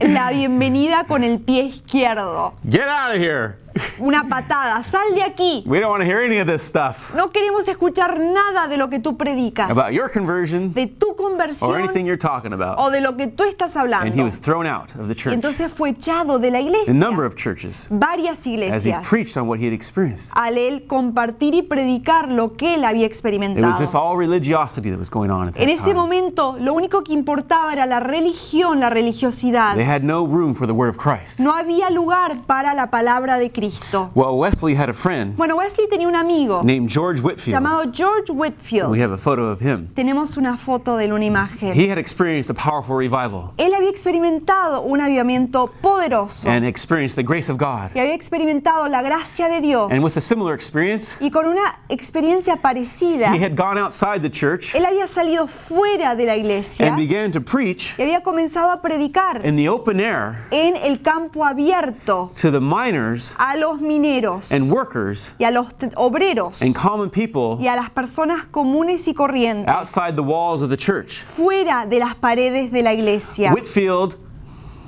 la 0.14 0.30
bienvenida 0.30 1.04
con 1.06 1.24
el 1.24 1.38
pie 1.40 1.64
izquierdo. 1.64 2.54
Get 2.68 2.88
out 2.88 3.14
of 3.14 3.20
here! 3.20 3.56
Una 3.98 4.28
patada, 4.28 4.82
sal 4.84 5.14
de 5.14 5.22
aquí. 5.22 5.62
We 5.66 5.80
don't 5.80 5.90
want 5.90 6.02
to 6.02 6.06
hear 6.06 6.20
any 6.20 6.38
of 6.38 6.46
this 6.46 6.62
stuff 6.62 7.14
No 7.14 7.30
queremos 7.30 7.68
escuchar 7.68 8.18
nada 8.18 8.66
de 8.68 8.76
lo 8.76 8.88
que 8.88 8.98
tú 8.98 9.16
predicas, 9.16 9.70
about 9.70 9.92
your 9.92 10.08
conversion 10.10 10.72
de 10.72 10.86
tu 10.86 11.10
or 11.10 11.76
anything 11.78 12.04
conversión 12.04 12.06
you're 12.06 12.16
talking 12.16 12.52
about. 12.52 12.78
o 12.78 12.90
de 12.90 13.00
lo 13.00 13.16
que 13.16 13.26
tú 13.28 13.44
estás 13.44 13.76
And 13.76 13.86
he 13.86 13.94
hablando. 13.94 14.24
was 14.24 14.38
thrown 14.40 14.66
out 14.66 14.94
of 14.96 15.06
the 15.08 15.12
Y 15.12 15.16
church. 15.16 15.34
entonces 15.34 15.70
fue 15.72 15.90
echado 15.90 16.38
de 16.38 16.50
la 16.50 16.58
A 16.60 16.92
number 16.92 17.24
of 17.24 17.34
churches 17.36 17.86
varias 17.90 18.38
as 18.40 18.46
he 18.46 18.54
iglesias, 18.54 19.06
preached 19.08 19.36
on 19.36 19.46
what 19.48 19.58
he 19.58 19.66
had 19.66 19.72
experienced. 19.72 20.32
al 20.34 20.56
él 20.58 20.86
compartir 20.86 21.54
y 21.54 21.62
predicar 21.62 22.28
lo 22.30 22.56
que 22.56 22.74
él 22.74 22.84
había 22.84 23.06
It 23.06 23.10
was 23.10 23.18
just 23.18 23.24
experimentado. 23.24 23.94
all 23.94 24.16
religiosity 24.16 24.90
that 24.90 24.98
was 24.98 25.10
going 25.10 25.30
on 25.30 25.48
at 25.48 25.56
En 25.58 25.66
that 25.66 25.72
ese 25.74 25.82
time. 25.84 25.94
momento 25.94 26.56
lo 26.58 26.74
único 26.74 27.02
que 27.02 27.12
importaba 27.12 27.72
era 27.72 27.86
la 27.86 28.00
religión, 28.00 28.80
la 28.80 28.90
religiosidad. 28.90 29.74
They 29.76 29.84
had 29.86 30.02
no 30.02 30.26
room 30.26 30.54
for 30.54 30.66
the 30.66 30.72
word 30.72 30.88
of 30.90 30.96
Christ. 30.96 31.40
No 31.40 31.52
había 31.54 31.90
lugar 31.90 32.42
para 32.46 32.74
la 32.74 32.90
palabra 32.90 33.38
de 33.38 33.50
Cristo. 33.60 34.10
Well, 34.14 34.38
Wesley 34.38 34.74
had 34.74 34.88
a 34.88 34.92
friend 34.94 35.36
Bueno, 35.36 35.56
Wesley 35.56 35.86
tenía 35.88 36.08
un 36.08 36.14
amigo 36.16 36.62
named 36.64 36.88
George 36.88 37.20
Whitfield. 37.20 37.54
llamado 37.54 37.92
George 37.92 38.30
We 38.32 38.48
Whitfield. 38.48 38.96
have 38.98 39.12
a 39.12 39.18
photo 39.18 39.48
of 39.50 39.60
him. 39.60 39.88
Tenemos 39.94 40.36
una 40.38 40.56
foto 40.56 40.96
de 40.96 41.04
él, 41.04 41.12
una 41.12 41.24
imagen. 41.26 41.74
He 41.74 41.88
had 41.88 41.98
experienced 41.98 42.50
a 42.50 42.54
powerful 42.54 42.96
revival 42.96 43.52
Él 43.58 43.74
había 43.74 43.90
experimentado 43.90 44.80
un 44.82 45.00
avivamiento 45.00 45.70
poderoso 45.82 46.48
and 46.48 46.64
experienced 46.64 47.16
the 47.16 47.22
grace 47.22 47.50
of 47.50 47.58
God. 47.58 47.90
y 47.94 47.98
había 48.00 48.14
experimentado 48.14 48.88
la 48.88 49.02
gracia 49.02 49.48
de 49.48 49.60
Dios. 49.60 49.90
And 49.92 50.02
with 50.02 50.16
a 50.16 50.20
similar 50.22 50.54
experience, 50.54 51.16
Y 51.20 51.30
con 51.30 51.46
una 51.46 51.80
experiencia 51.90 52.56
parecida, 52.56 53.34
he 53.34 53.44
had 53.44 53.54
gone 53.56 53.78
outside 53.78 54.22
the 54.22 54.30
church 54.30 54.74
él 54.74 54.84
había 54.86 55.06
salido 55.06 55.46
fuera 55.46 56.14
de 56.16 56.24
la 56.24 56.36
iglesia 56.36 56.86
and 56.86 56.96
began 56.96 57.30
to 57.30 57.40
preach 57.40 57.94
y 57.98 58.02
había 58.02 58.22
comenzado 58.22 58.70
a 58.70 58.80
predicar 58.80 59.44
in 59.44 59.56
the 59.56 59.68
open 59.68 60.00
air 60.00 60.38
en 60.50 60.76
el 60.76 61.02
campo 61.02 61.44
abierto 61.44 62.30
to 62.40 62.50
the 62.50 62.60
miners 62.60 63.34
a 63.38 63.49
los 63.56 63.80
mineros 63.80 64.52
and 64.52 64.70
workers 64.70 65.34
y 65.38 65.44
a 65.44 65.50
los 65.50 65.66
obreros 65.96 66.62
and 66.62 66.74
common 66.74 67.10
people 67.10 67.56
y 67.60 67.68
a 67.68 67.76
las 67.76 67.90
personas 67.90 68.46
comunes 68.50 69.06
y 69.08 69.14
corrientes 69.14 69.68
outside 69.68 70.14
the 70.14 70.22
walls 70.22 70.62
of 70.62 70.70
the 70.70 70.76
church. 70.76 71.22
fuera 71.22 71.86
de 71.86 71.98
las 71.98 72.14
paredes 72.14 72.70
de 72.70 72.82
la 72.82 72.92
iglesia. 72.92 73.52
Whitfield 73.52 74.16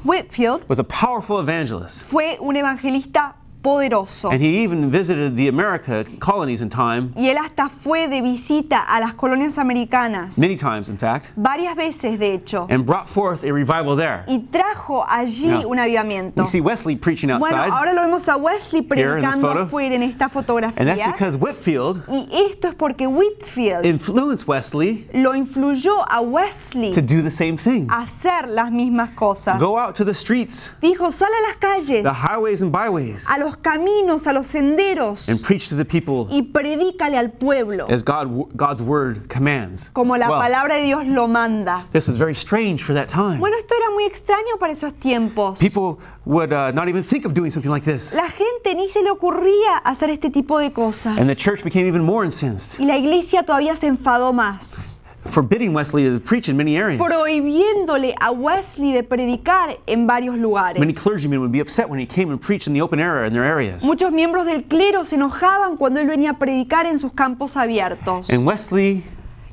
Whitfield 0.04 0.64
was 0.68 0.78
a 0.80 0.84
powerful 0.84 1.38
evangelist, 1.38 2.04
fue 2.06 2.36
un 2.40 2.56
evangelista 2.56 3.36
poderoso 3.62 4.30
and 4.30 4.42
he 4.42 4.62
even 4.62 4.90
visited 4.90 5.36
the 5.36 5.48
America 5.48 6.04
colonies 6.18 6.60
in 6.60 6.68
time, 6.68 7.12
y 7.16 7.28
él 7.28 7.38
hasta 7.38 7.68
fue 7.68 8.08
de 8.08 8.20
visita 8.20 8.78
a 8.78 9.00
las 9.00 9.14
colonias 9.14 9.56
americanas 9.58 10.36
many 10.38 10.56
times 10.56 10.88
in 10.88 10.98
fact, 10.98 11.32
varias 11.36 11.74
veces 11.76 12.18
de 12.18 12.34
hecho 12.34 12.66
and 12.70 12.84
brought 12.84 13.08
forth 13.08 13.44
a 13.44 13.52
revival 13.52 13.96
there. 13.96 14.24
y 14.26 14.38
trajo 14.50 15.04
allí 15.08 15.42
Yeah. 15.46 15.66
un 15.66 15.78
avivamiento. 15.78 16.42
You 16.42 16.46
see 16.46 16.60
Wesley 16.60 16.96
preaching 16.96 17.28
Bueno, 17.38 17.56
outside, 17.56 17.72
ahora 17.72 17.92
lo 17.92 18.02
vemos 18.02 18.28
a 18.28 18.36
Wesley 18.36 18.82
predicando 18.82 19.50
afuera 19.50 19.94
en 19.94 20.02
esta 20.02 20.24
and 20.26 20.32
that's 20.32 20.34
fotografía. 20.34 21.12
because 21.12 21.36
Whitfield 21.36 22.02
Y 22.08 22.28
esto 22.50 22.68
es 22.68 22.74
porque 22.74 23.06
Whitfield 23.06 23.84
influenced 23.86 24.46
Wesley 24.48 25.06
lo 25.14 25.34
influyó 25.34 26.04
a 26.08 26.20
Wesley 26.20 26.90
to 26.92 27.00
do 27.02 27.22
the 27.22 27.30
same 27.30 27.56
thing. 27.56 27.88
hacer 27.90 28.48
las 28.48 28.70
mismas 28.70 29.10
cosas. 29.14 29.58
Go 29.58 29.76
out 29.78 29.94
to 29.96 30.04
the 30.04 30.14
streets, 30.14 30.74
Dijo, 30.82 31.12
sal 31.12 31.28
a 31.28 31.48
las 31.48 31.56
calles, 31.58 32.02
the 32.04 32.12
highways 32.12 32.62
and 32.62 32.72
byways, 32.72 33.28
a 33.30 33.38
los 33.38 33.51
caminos, 33.56 34.26
a 34.26 34.32
los 34.32 34.46
senderos 34.46 35.28
and 35.28 35.40
preach 35.42 35.68
to 35.68 35.76
the 35.76 35.84
people 35.84 36.26
y 36.30 36.42
predícale 36.42 37.16
al 37.18 37.30
pueblo 37.32 37.86
as 37.90 38.02
God, 38.04 38.28
God's 38.56 38.82
word 38.82 39.28
commands. 39.28 39.90
como 39.92 40.16
la 40.16 40.28
Well, 40.28 40.40
palabra 40.40 40.76
de 40.76 40.84
Dios 40.84 41.06
lo 41.06 41.28
manda. 41.28 41.86
this 41.92 42.08
was 42.08 42.16
very 42.16 42.34
strange 42.34 42.82
for 42.84 42.94
that 42.94 43.08
time. 43.08 43.38
Bueno, 43.38 43.56
esto 43.58 43.74
era 43.74 43.90
muy 43.92 44.04
extraño 44.04 44.58
para 44.58 44.72
esos 44.72 44.94
tiempos. 44.94 45.58
People 45.58 45.98
would 46.24 46.52
uh, 46.52 46.72
not 46.72 46.88
even 46.88 47.02
think 47.02 47.24
of 47.26 47.34
doing 47.34 47.50
something 47.50 47.70
like 47.70 47.84
this. 47.84 48.14
La 48.14 48.28
gente 48.30 48.74
ni 48.74 48.88
se 48.88 49.02
le 49.02 49.10
ocurría 49.10 49.78
hacer 49.84 50.10
este 50.10 50.30
tipo 50.30 50.58
de 50.58 50.72
cosas. 50.72 51.18
And 51.18 51.28
the 51.28 51.36
church 51.36 51.62
became 51.64 51.86
even 51.86 52.02
more 52.04 52.24
incensed, 52.24 52.80
Y 52.80 52.86
la 52.86 52.96
iglesia 52.96 53.42
todavía 53.44 53.76
se 53.76 53.86
enfadó 53.88 54.32
más, 54.32 55.00
forbidding 55.32 55.72
Wesley 55.74 56.04
to 56.04 56.20
preach 56.20 56.48
in 56.48 56.56
many 56.56 56.76
areas. 56.76 57.00
prohibiéndole 57.00 58.14
a 58.20 58.30
Wesley 58.30 58.92
de 58.92 59.02
predicar 59.02 59.78
en 59.86 60.06
varios 60.06 60.36
lugares. 60.36 60.78
Many 60.78 60.92
clergymen 60.92 61.40
would 61.40 61.52
be 61.52 61.60
upset 61.60 61.88
when 61.88 61.98
he 61.98 62.06
came 62.06 62.30
and 62.30 62.40
preached 62.40 62.66
in 62.68 62.74
the 62.74 62.82
open 62.82 63.00
air 63.00 63.24
in 63.24 63.32
their 63.32 63.44
areas. 63.44 63.84
Muchos 63.84 64.12
miembros 64.12 64.44
del 64.46 64.64
clero 64.64 65.04
se 65.04 65.16
enojaban 65.16 65.76
cuando 65.76 66.00
él 66.00 66.06
venía 66.06 66.30
a 66.32 66.38
predicar 66.38 66.86
en 66.86 66.98
sus 66.98 67.12
campos 67.12 67.56
abiertos. 67.56 68.28
And 68.30 68.46
Wesley 68.46 69.02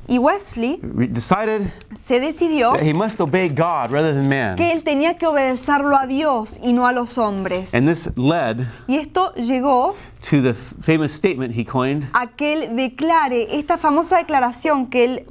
Y 0.08 0.18
Wesley 0.18 0.80
decided 0.82 1.70
se 1.96 2.18
decidió 2.18 2.72
that 2.72 2.82
he 2.82 2.92
must 2.92 3.20
obey 3.20 3.48
God 3.48 3.92
rather 3.92 4.12
than 4.12 4.28
man. 4.28 4.56
que 4.56 4.72
él 4.72 4.82
tenía 4.82 5.16
que 5.16 5.26
obedecerlo 5.28 5.96
a 5.96 6.06
Dios 6.08 6.58
y 6.60 6.72
no 6.72 6.88
a 6.88 6.92
los 6.92 7.16
hombres. 7.16 7.72
And 7.72 7.86
this 7.88 8.10
led 8.16 8.66
Y 8.88 8.96
esto 8.96 9.32
llegó 9.34 9.94
to 10.28 10.42
the 10.42 10.52
famous 10.54 11.12
statement 11.12 11.54
he 11.54 11.64
coined, 11.64 12.08
a 12.12 12.26
que 12.26 12.52
él 12.54 12.74
declare 12.76 13.56
esta 13.56 13.78
famosa 13.78 14.16
declaración 14.16 14.88
que 14.90 15.04
él 15.04 15.26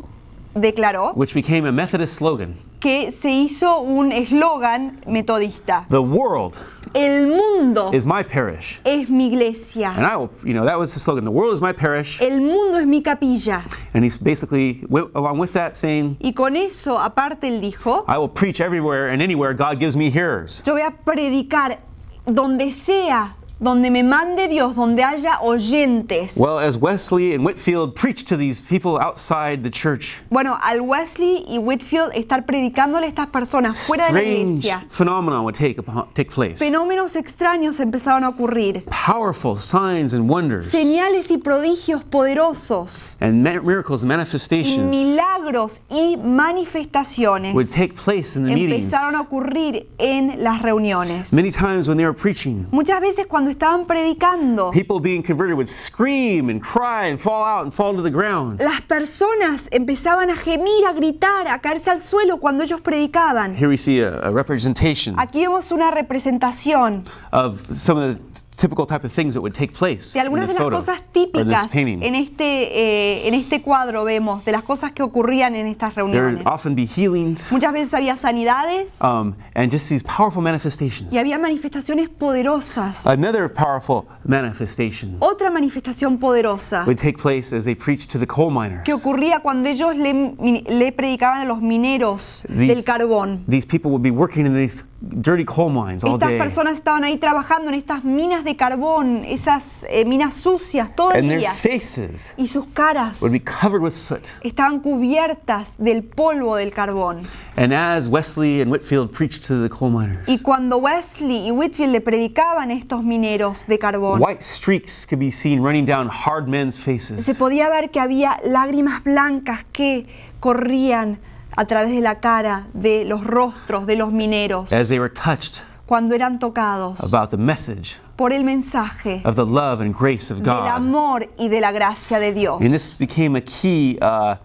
declaró, 0.62 1.14
which 1.16 1.34
became 1.34 1.66
a 1.68 1.72
Methodist 1.72 2.16
slogan 2.16 2.56
que 2.80 3.12
se 3.12 3.30
hizo 3.30 3.80
un 3.80 4.12
eslogan 4.12 5.02
metodista. 5.06 5.86
The 5.90 6.02
world 6.02 6.58
El 6.94 7.28
mundo 7.28 7.92
is 7.94 8.06
my 8.06 8.24
parish. 8.24 8.80
es 8.84 9.10
mi 9.10 9.26
And 9.26 9.34
iglesia. 9.34 9.94
I 9.96 10.16
will, 10.16 10.32
you 10.44 10.54
know, 10.54 10.66
that 10.66 10.80
was 10.80 10.92
the 10.94 11.00
slogan. 11.00 11.24
The 11.24 11.32
world 11.32 11.54
is 11.54 11.62
my 11.62 11.72
parish. 11.72 12.20
El 12.20 12.40
mundo 12.40 12.80
es 12.80 12.88
mi 12.88 13.02
capilla. 13.02 13.64
And 13.94 14.04
he's 14.04 14.18
basically, 14.18 14.84
went 14.90 15.12
along 15.14 15.38
with 15.38 15.54
that, 15.54 15.76
saying, 15.78 16.18
Y 16.20 16.32
con 16.32 16.56
eso, 16.56 16.98
aparte, 16.98 17.44
él 17.48 17.62
dijo, 17.62 18.06
I 18.08 18.18
will 18.18 18.30
preach 18.30 18.60
everywhere 18.60 19.10
and 19.10 19.22
anywhere 19.22 19.54
God 19.54 19.80
gives 19.80 19.96
me 19.96 20.10
hearers. 20.10 20.64
yo 20.66 20.74
voy 20.74 20.82
a 20.82 20.92
predicar 20.92 21.80
donde 22.26 22.72
sea, 22.72 23.36
donde 23.60 23.92
me 23.92 24.04
mande 24.04 24.48
Dios, 24.48 24.76
donde 24.76 25.04
haya 25.04 25.40
oyentes. 25.42 26.36
Well, 26.38 26.60
as 26.60 26.78
Wesley 26.78 27.34
and 27.34 27.46
Whitfield 27.46 27.94
preached 27.96 28.28
to 28.30 28.38
these 28.38 28.62
people 28.62 28.98
outside 29.00 29.64
the 29.64 29.70
church, 29.70 30.22
Bueno, 30.30 30.58
al 30.62 30.82
Wesley 30.82 31.44
y 31.48 31.58
Whitfield 31.58 32.12
estar 32.14 32.46
predicándole 32.46 33.06
a 33.06 33.10
estas 33.10 33.28
personas 33.28 33.86
fuera 33.86 34.08
de 34.08 34.14
la 34.14 34.24
iglesia, 34.24 34.86
phenomenon 34.90 35.44
would 35.44 35.56
take, 35.56 35.76
take 36.14 36.32
place. 36.32 36.58
fenómenos 36.58 37.16
extraños 37.16 37.80
empezaron 37.80 38.24
a 38.24 38.30
ocurrir. 38.30 38.84
Powerful 38.86 39.58
signs 39.58 40.14
and 40.14 40.30
wonders 40.30 40.72
Señales 40.72 41.30
y 41.30 41.38
prodigios 41.38 42.04
poderosos, 42.04 43.16
and 43.20 43.44
ma- 43.44 43.62
miracles 43.62 44.04
and 44.04 44.12
y 44.12 44.16
manifestations 44.16 44.90
milagros 44.90 45.82
y 45.90 46.16
manifestaciones 46.18 47.54
would 47.54 47.70
take 47.70 47.94
place 47.96 48.36
in 48.36 48.44
the 48.46 48.54
meetings. 48.54 48.86
empezaron 48.86 49.16
a 49.16 49.22
ocurrir 49.22 49.88
en 49.98 50.44
las 50.44 50.62
reuniones. 50.62 51.34
Many 51.34 51.52
times 51.52 51.88
when 51.88 51.98
they 51.98 52.06
were 52.06 52.14
preaching, 52.18 52.66
Muchas 52.72 53.02
veces 53.02 53.26
cuando 53.28 53.49
estaban 53.50 53.86
predicando, 53.86 54.72
people 54.72 55.00
being 55.00 55.22
converted 55.22 55.56
would 55.56 55.70
scream 55.70 56.50
and 56.50 56.62
cry 56.62 57.08
and 57.08 57.20
fall 57.20 57.44
out 57.44 57.64
and 57.64 57.74
fall 57.74 57.96
to 57.96 58.02
the 58.02 58.12
ground. 58.12 58.60
las 58.62 58.82
personas 58.82 59.68
empezaban 59.72 60.30
a 60.30 60.36
gemir, 60.36 60.86
a 60.88 60.94
gritar, 60.94 61.48
a 61.48 61.60
caerse 61.60 61.90
al 61.90 62.02
suelo 62.02 62.40
cuando 62.40 62.64
ellos 62.64 62.82
predicaban. 62.82 63.56
Here 63.56 63.70
we 63.70 63.78
see 63.78 64.02
a, 64.02 64.20
a 64.20 64.32
representation 64.32 65.16
Aquí 65.18 65.42
vemos 65.42 65.72
una 65.72 65.92
representación 65.92 67.06
of 67.32 67.60
some 67.74 67.98
of 67.98 68.16
the 68.16 68.39
typical 68.60 68.86
type 68.86 69.06
of 69.06 69.12
things 69.14 69.34
that 69.34 69.42
would 69.42 69.54
take 69.56 69.74
place 69.74 70.14
de 70.14 70.20
in 70.20 70.26
algunas 70.26 70.48
this 70.48 70.54
de 70.58 70.60
las 70.60 70.64
photo 70.64 70.78
cosas 70.78 71.02
típicas 71.14 71.74
en 71.74 72.16
este, 72.16 72.44
eh, 72.44 73.28
en 73.28 73.34
este 73.34 73.62
cuadro 73.62 74.04
vemos, 74.04 74.44
de 74.46 74.52
las 74.52 74.64
cosas 74.64 74.92
que 74.92 75.02
ocurrían 75.04 75.56
en 75.56 75.68
estas 75.68 75.94
There 75.94 76.04
reuniones. 76.06 76.44
would 76.46 76.48
often 76.54 76.76
be 76.76 76.86
healings 76.86 77.52
Muchas 77.52 77.72
veces 77.74 77.94
había 77.94 78.18
sanidades 78.18 79.00
um, 79.02 79.34
and 79.56 79.72
just 79.72 79.90
these 79.90 80.04
powerful 80.04 80.42
manifestations. 80.42 81.14
y 81.14 81.18
había 81.18 81.38
manifestaciones 81.40 82.10
poderosas. 82.10 83.06
Another 83.08 83.48
powerful 83.52 84.06
manifestation 84.26 85.16
Otra 85.20 85.50
manifestación 85.52 86.18
poderosa 86.18 86.84
would 86.86 86.98
take 86.98 87.18
place 87.18 87.54
as 87.56 87.64
they 87.64 87.76
preached 87.76 88.12
to 88.12 88.20
the 88.20 88.28
coal 88.28 88.52
miners. 88.52 88.84
que 88.84 88.94
ocurría 88.94 89.40
cuando 89.40 89.70
ellos 89.70 89.96
le, 89.96 90.36
le 90.68 90.92
predicaban 90.92 91.42
a 91.42 91.46
los 91.46 91.62
mineros 91.62 92.44
del 92.50 92.84
carbón. 92.84 93.44
these 93.48 93.66
people 93.66 93.90
would 93.92 94.04
be 94.04 94.12
working 94.12 94.46
in 94.46 94.54
these 94.54 94.84
dirty 95.02 95.46
coal 95.46 95.70
mines 95.70 96.04
all 96.04 96.16
Estas 96.16 96.30
day. 96.30 96.38
personas 96.38 96.74
estaban 96.74 97.04
ahí 97.06 97.18
trabajando 97.18 97.70
en 97.70 97.76
estas 97.76 98.04
minas 98.04 98.44
de 98.44 98.56
carbón, 98.58 99.24
esas 99.26 99.86
eh, 99.90 100.04
minas 100.06 100.36
sucias 100.36 100.94
todo 100.96 101.12
el 101.14 101.20
And 101.20 101.30
their 101.30 101.40
día. 101.40 101.54
faces 101.54 102.34
Y 102.38 102.48
sus 102.48 102.66
caras 102.74 103.22
would 103.22 103.32
be 103.32 103.40
covered 103.40 103.82
with 103.82 103.92
soot. 103.94 104.28
estaban 104.44 104.82
cubiertas 104.82 105.74
del 105.78 106.04
polvo 106.04 106.56
del 106.58 106.72
carbón. 106.72 107.22
And 107.56 107.74
as 107.74 108.08
Wesley 108.10 108.62
and 108.62 108.72
Whitfield 108.72 109.12
preached 109.12 109.46
to 109.48 109.62
the 109.62 109.70
coal 109.70 109.90
miners, 109.92 110.28
Y 110.28 110.40
cuando 110.40 110.78
Wesley 110.78 111.48
y 111.48 111.52
Whitfield 111.52 111.92
le 111.94 112.02
predicaban 112.02 112.70
a 112.70 112.74
estos 112.74 113.04
mineros 113.04 113.66
de 113.68 113.80
carbón, 113.80 114.22
white 114.22 114.42
streaks 114.42 115.06
could 115.06 115.20
be 115.20 115.32
seen 115.32 115.64
running 115.64 115.86
down 115.86 116.10
hard 116.10 116.48
men's 116.48 116.76
se 116.76 116.82
faces. 116.82 117.38
podía 117.38 117.70
ver 117.70 117.90
que 117.90 118.00
había 118.00 118.40
lágrimas 118.44 119.04
blancas 119.04 119.66
que 119.72 120.08
corrían 120.40 121.20
a 121.58 121.66
través 121.66 121.92
de 121.92 122.02
la 122.02 122.20
cara 122.20 122.68
de 122.74 123.04
los 123.06 123.24
rostros 123.24 123.86
de 123.86 123.96
los 123.96 124.12
mineros 124.12 124.72
as 124.72 124.88
they 124.88 125.00
were 125.00 125.12
touched 125.14 125.64
cuando 125.86 126.14
eran 126.16 126.40
tocados 126.40 127.00
about 127.04 127.30
the 127.32 127.38
message 127.38 127.98
por 128.16 128.32
el 128.34 128.44
mensaje 128.44 129.22
of 129.26 129.36
the 129.36 129.46
love 129.46 129.82
and 129.82 129.96
grace 129.96 130.32
of 130.32 130.42
del 130.42 130.54
God. 130.54 130.68
amor 130.68 131.30
y 131.38 131.48
de 131.48 131.62
la 131.62 131.72
gracia 131.72 132.20
de 132.20 132.34
Dios. 132.34 132.62
And 132.62 132.72
this 132.72 132.98
became 132.98 133.36
a 133.38 133.42
key 133.42 133.98
uh, 134.02 134.36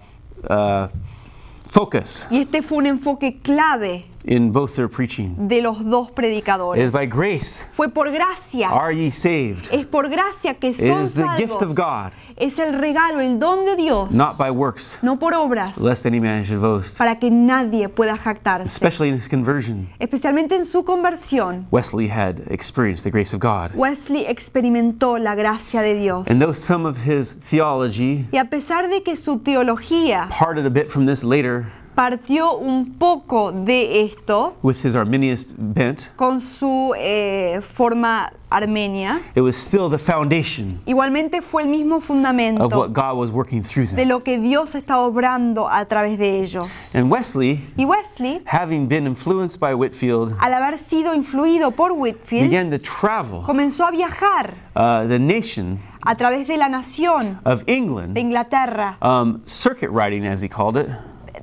uh, 0.49 0.88
focus 1.69 2.29
Y 2.31 2.38
este 2.43 2.62
fue 2.62 2.79
un 2.79 2.87
enfoque 2.87 3.40
clave 3.43 4.07
in 4.25 4.51
both 4.53 4.75
their 4.77 4.89
preaching. 4.89 5.35
de 5.49 5.61
los 5.61 5.85
dos 5.85 6.09
It 6.09 6.11
is 6.11 6.15
predicadores. 6.15 6.91
by 6.93 7.07
grace 7.07 7.67
Fue 7.71 7.89
por 7.89 8.11
gracia. 8.11 8.69
are 8.71 8.93
ye 8.93 9.11
saved, 9.11 9.69
Es 9.73 9.85
por 9.87 10.09
gracia 10.09 10.55
que 10.55 10.73
son 10.73 11.01
is 11.03 11.15
the 11.15 11.27
gift 11.37 11.63
of 11.63 11.75
salvos. 11.75 11.77
God. 11.77 12.13
Es 12.37 12.59
el 12.59 12.73
regalo, 12.73 13.21
el 13.21 13.39
don 13.39 13.65
de 13.65 13.77
Dios, 13.77 14.11
not 14.13 14.37
by 14.37 14.51
works, 14.51 14.99
no 15.03 15.17
por 15.17 15.35
obras, 15.35 15.79
lest 15.79 16.05
any 16.05 16.19
man 16.19 16.43
should 16.43 16.61
boast. 16.61 16.99
para 16.99 17.17
que 17.21 17.31
nadie 17.31 17.89
pueda 17.89 18.17
jactarse. 18.17 18.67
Especially 18.67 19.09
in 19.09 19.15
his 19.15 19.29
conversion, 19.29 19.89
Especialmente 20.01 20.57
en 20.57 20.65
su 20.65 20.83
conversión, 20.85 21.67
Wesley 21.71 22.09
had 22.09 22.41
experienced 22.51 23.05
the 23.05 23.11
grace 23.11 23.33
of 23.35 23.41
God. 23.41 23.71
Wesley 23.77 24.25
experimentó 24.27 25.19
la 25.19 25.35
gracia 25.37 25.81
de 25.83 25.95
Dios. 25.95 26.27
And 26.29 26.41
though 26.41 26.55
some 26.55 26.87
of 26.89 26.97
his 27.07 27.35
theology 27.35 28.27
Y 28.33 28.39
a 28.39 28.47
pesar 28.47 28.89
de 28.89 29.03
que 29.05 29.15
su 29.17 29.39
teología 29.39 30.29
parted 30.31 30.67
a 30.67 30.71
bit 30.71 30.91
from 30.91 31.07
this 31.07 31.23
later 31.23 31.67
partió 31.95 32.57
un 32.57 32.95
poco 32.99 33.53
de 33.53 34.03
esto 34.05 34.57
with 34.63 34.85
his 34.85 34.95
Arminianist 34.97 35.55
bent, 35.57 36.11
con 36.17 36.41
su 36.41 36.93
eh, 36.97 37.61
forma 37.63 38.33
armenia, 38.51 39.21
it 39.35 39.41
was 39.41 39.57
still 39.57 39.89
the 39.91 39.99
foundation 39.99 40.79
igualmente 40.87 41.43
fue 41.43 41.63
el 41.63 41.69
mismo 41.69 41.97
of 41.97 42.05
fundamento 42.05 42.69
what 42.69 42.93
God 42.93 43.17
was 43.19 43.31
working 43.31 43.63
through 43.63 43.87
de 43.87 43.97
them. 43.97 44.09
lo 44.09 44.23
que 44.23 44.39
Dios 44.39 44.75
está 44.75 44.99
obrando 45.01 45.69
a 45.69 45.85
través 45.87 46.19
de 46.19 46.41
ellos. 46.41 46.95
And 46.95 47.11
Wesley, 47.11 47.61
Y 47.77 47.85
Wesley, 47.85 48.43
having 48.47 48.87
been 48.87 49.07
influenced 49.07 49.59
by 49.59 49.75
Whitfield, 49.75 50.37
al 50.41 50.55
haber 50.55 50.79
sido 50.79 51.15
influido 51.15 51.73
por 51.73 51.93
Whitfield, 51.93 52.49
began 52.49 52.71
to 52.71 52.79
travel 52.79 53.43
comenzó 53.43 53.87
a 53.87 53.91
viajar 53.91 54.55
uh, 54.77 55.07
the 55.09 55.19
nation 55.19 55.79
a 56.07 56.15
través 56.17 56.47
de 56.47 56.57
la 56.57 56.69
nación 56.69 57.41
of 57.45 57.65
de 57.65 57.73
England, 57.75 58.17
Inglaterra. 58.19 58.99
um, 59.03 59.41
circuit 59.47 59.91
riding 59.91 60.27
as 60.27 60.41
he 60.43 60.49
called 60.49 60.77
it, 60.77 60.89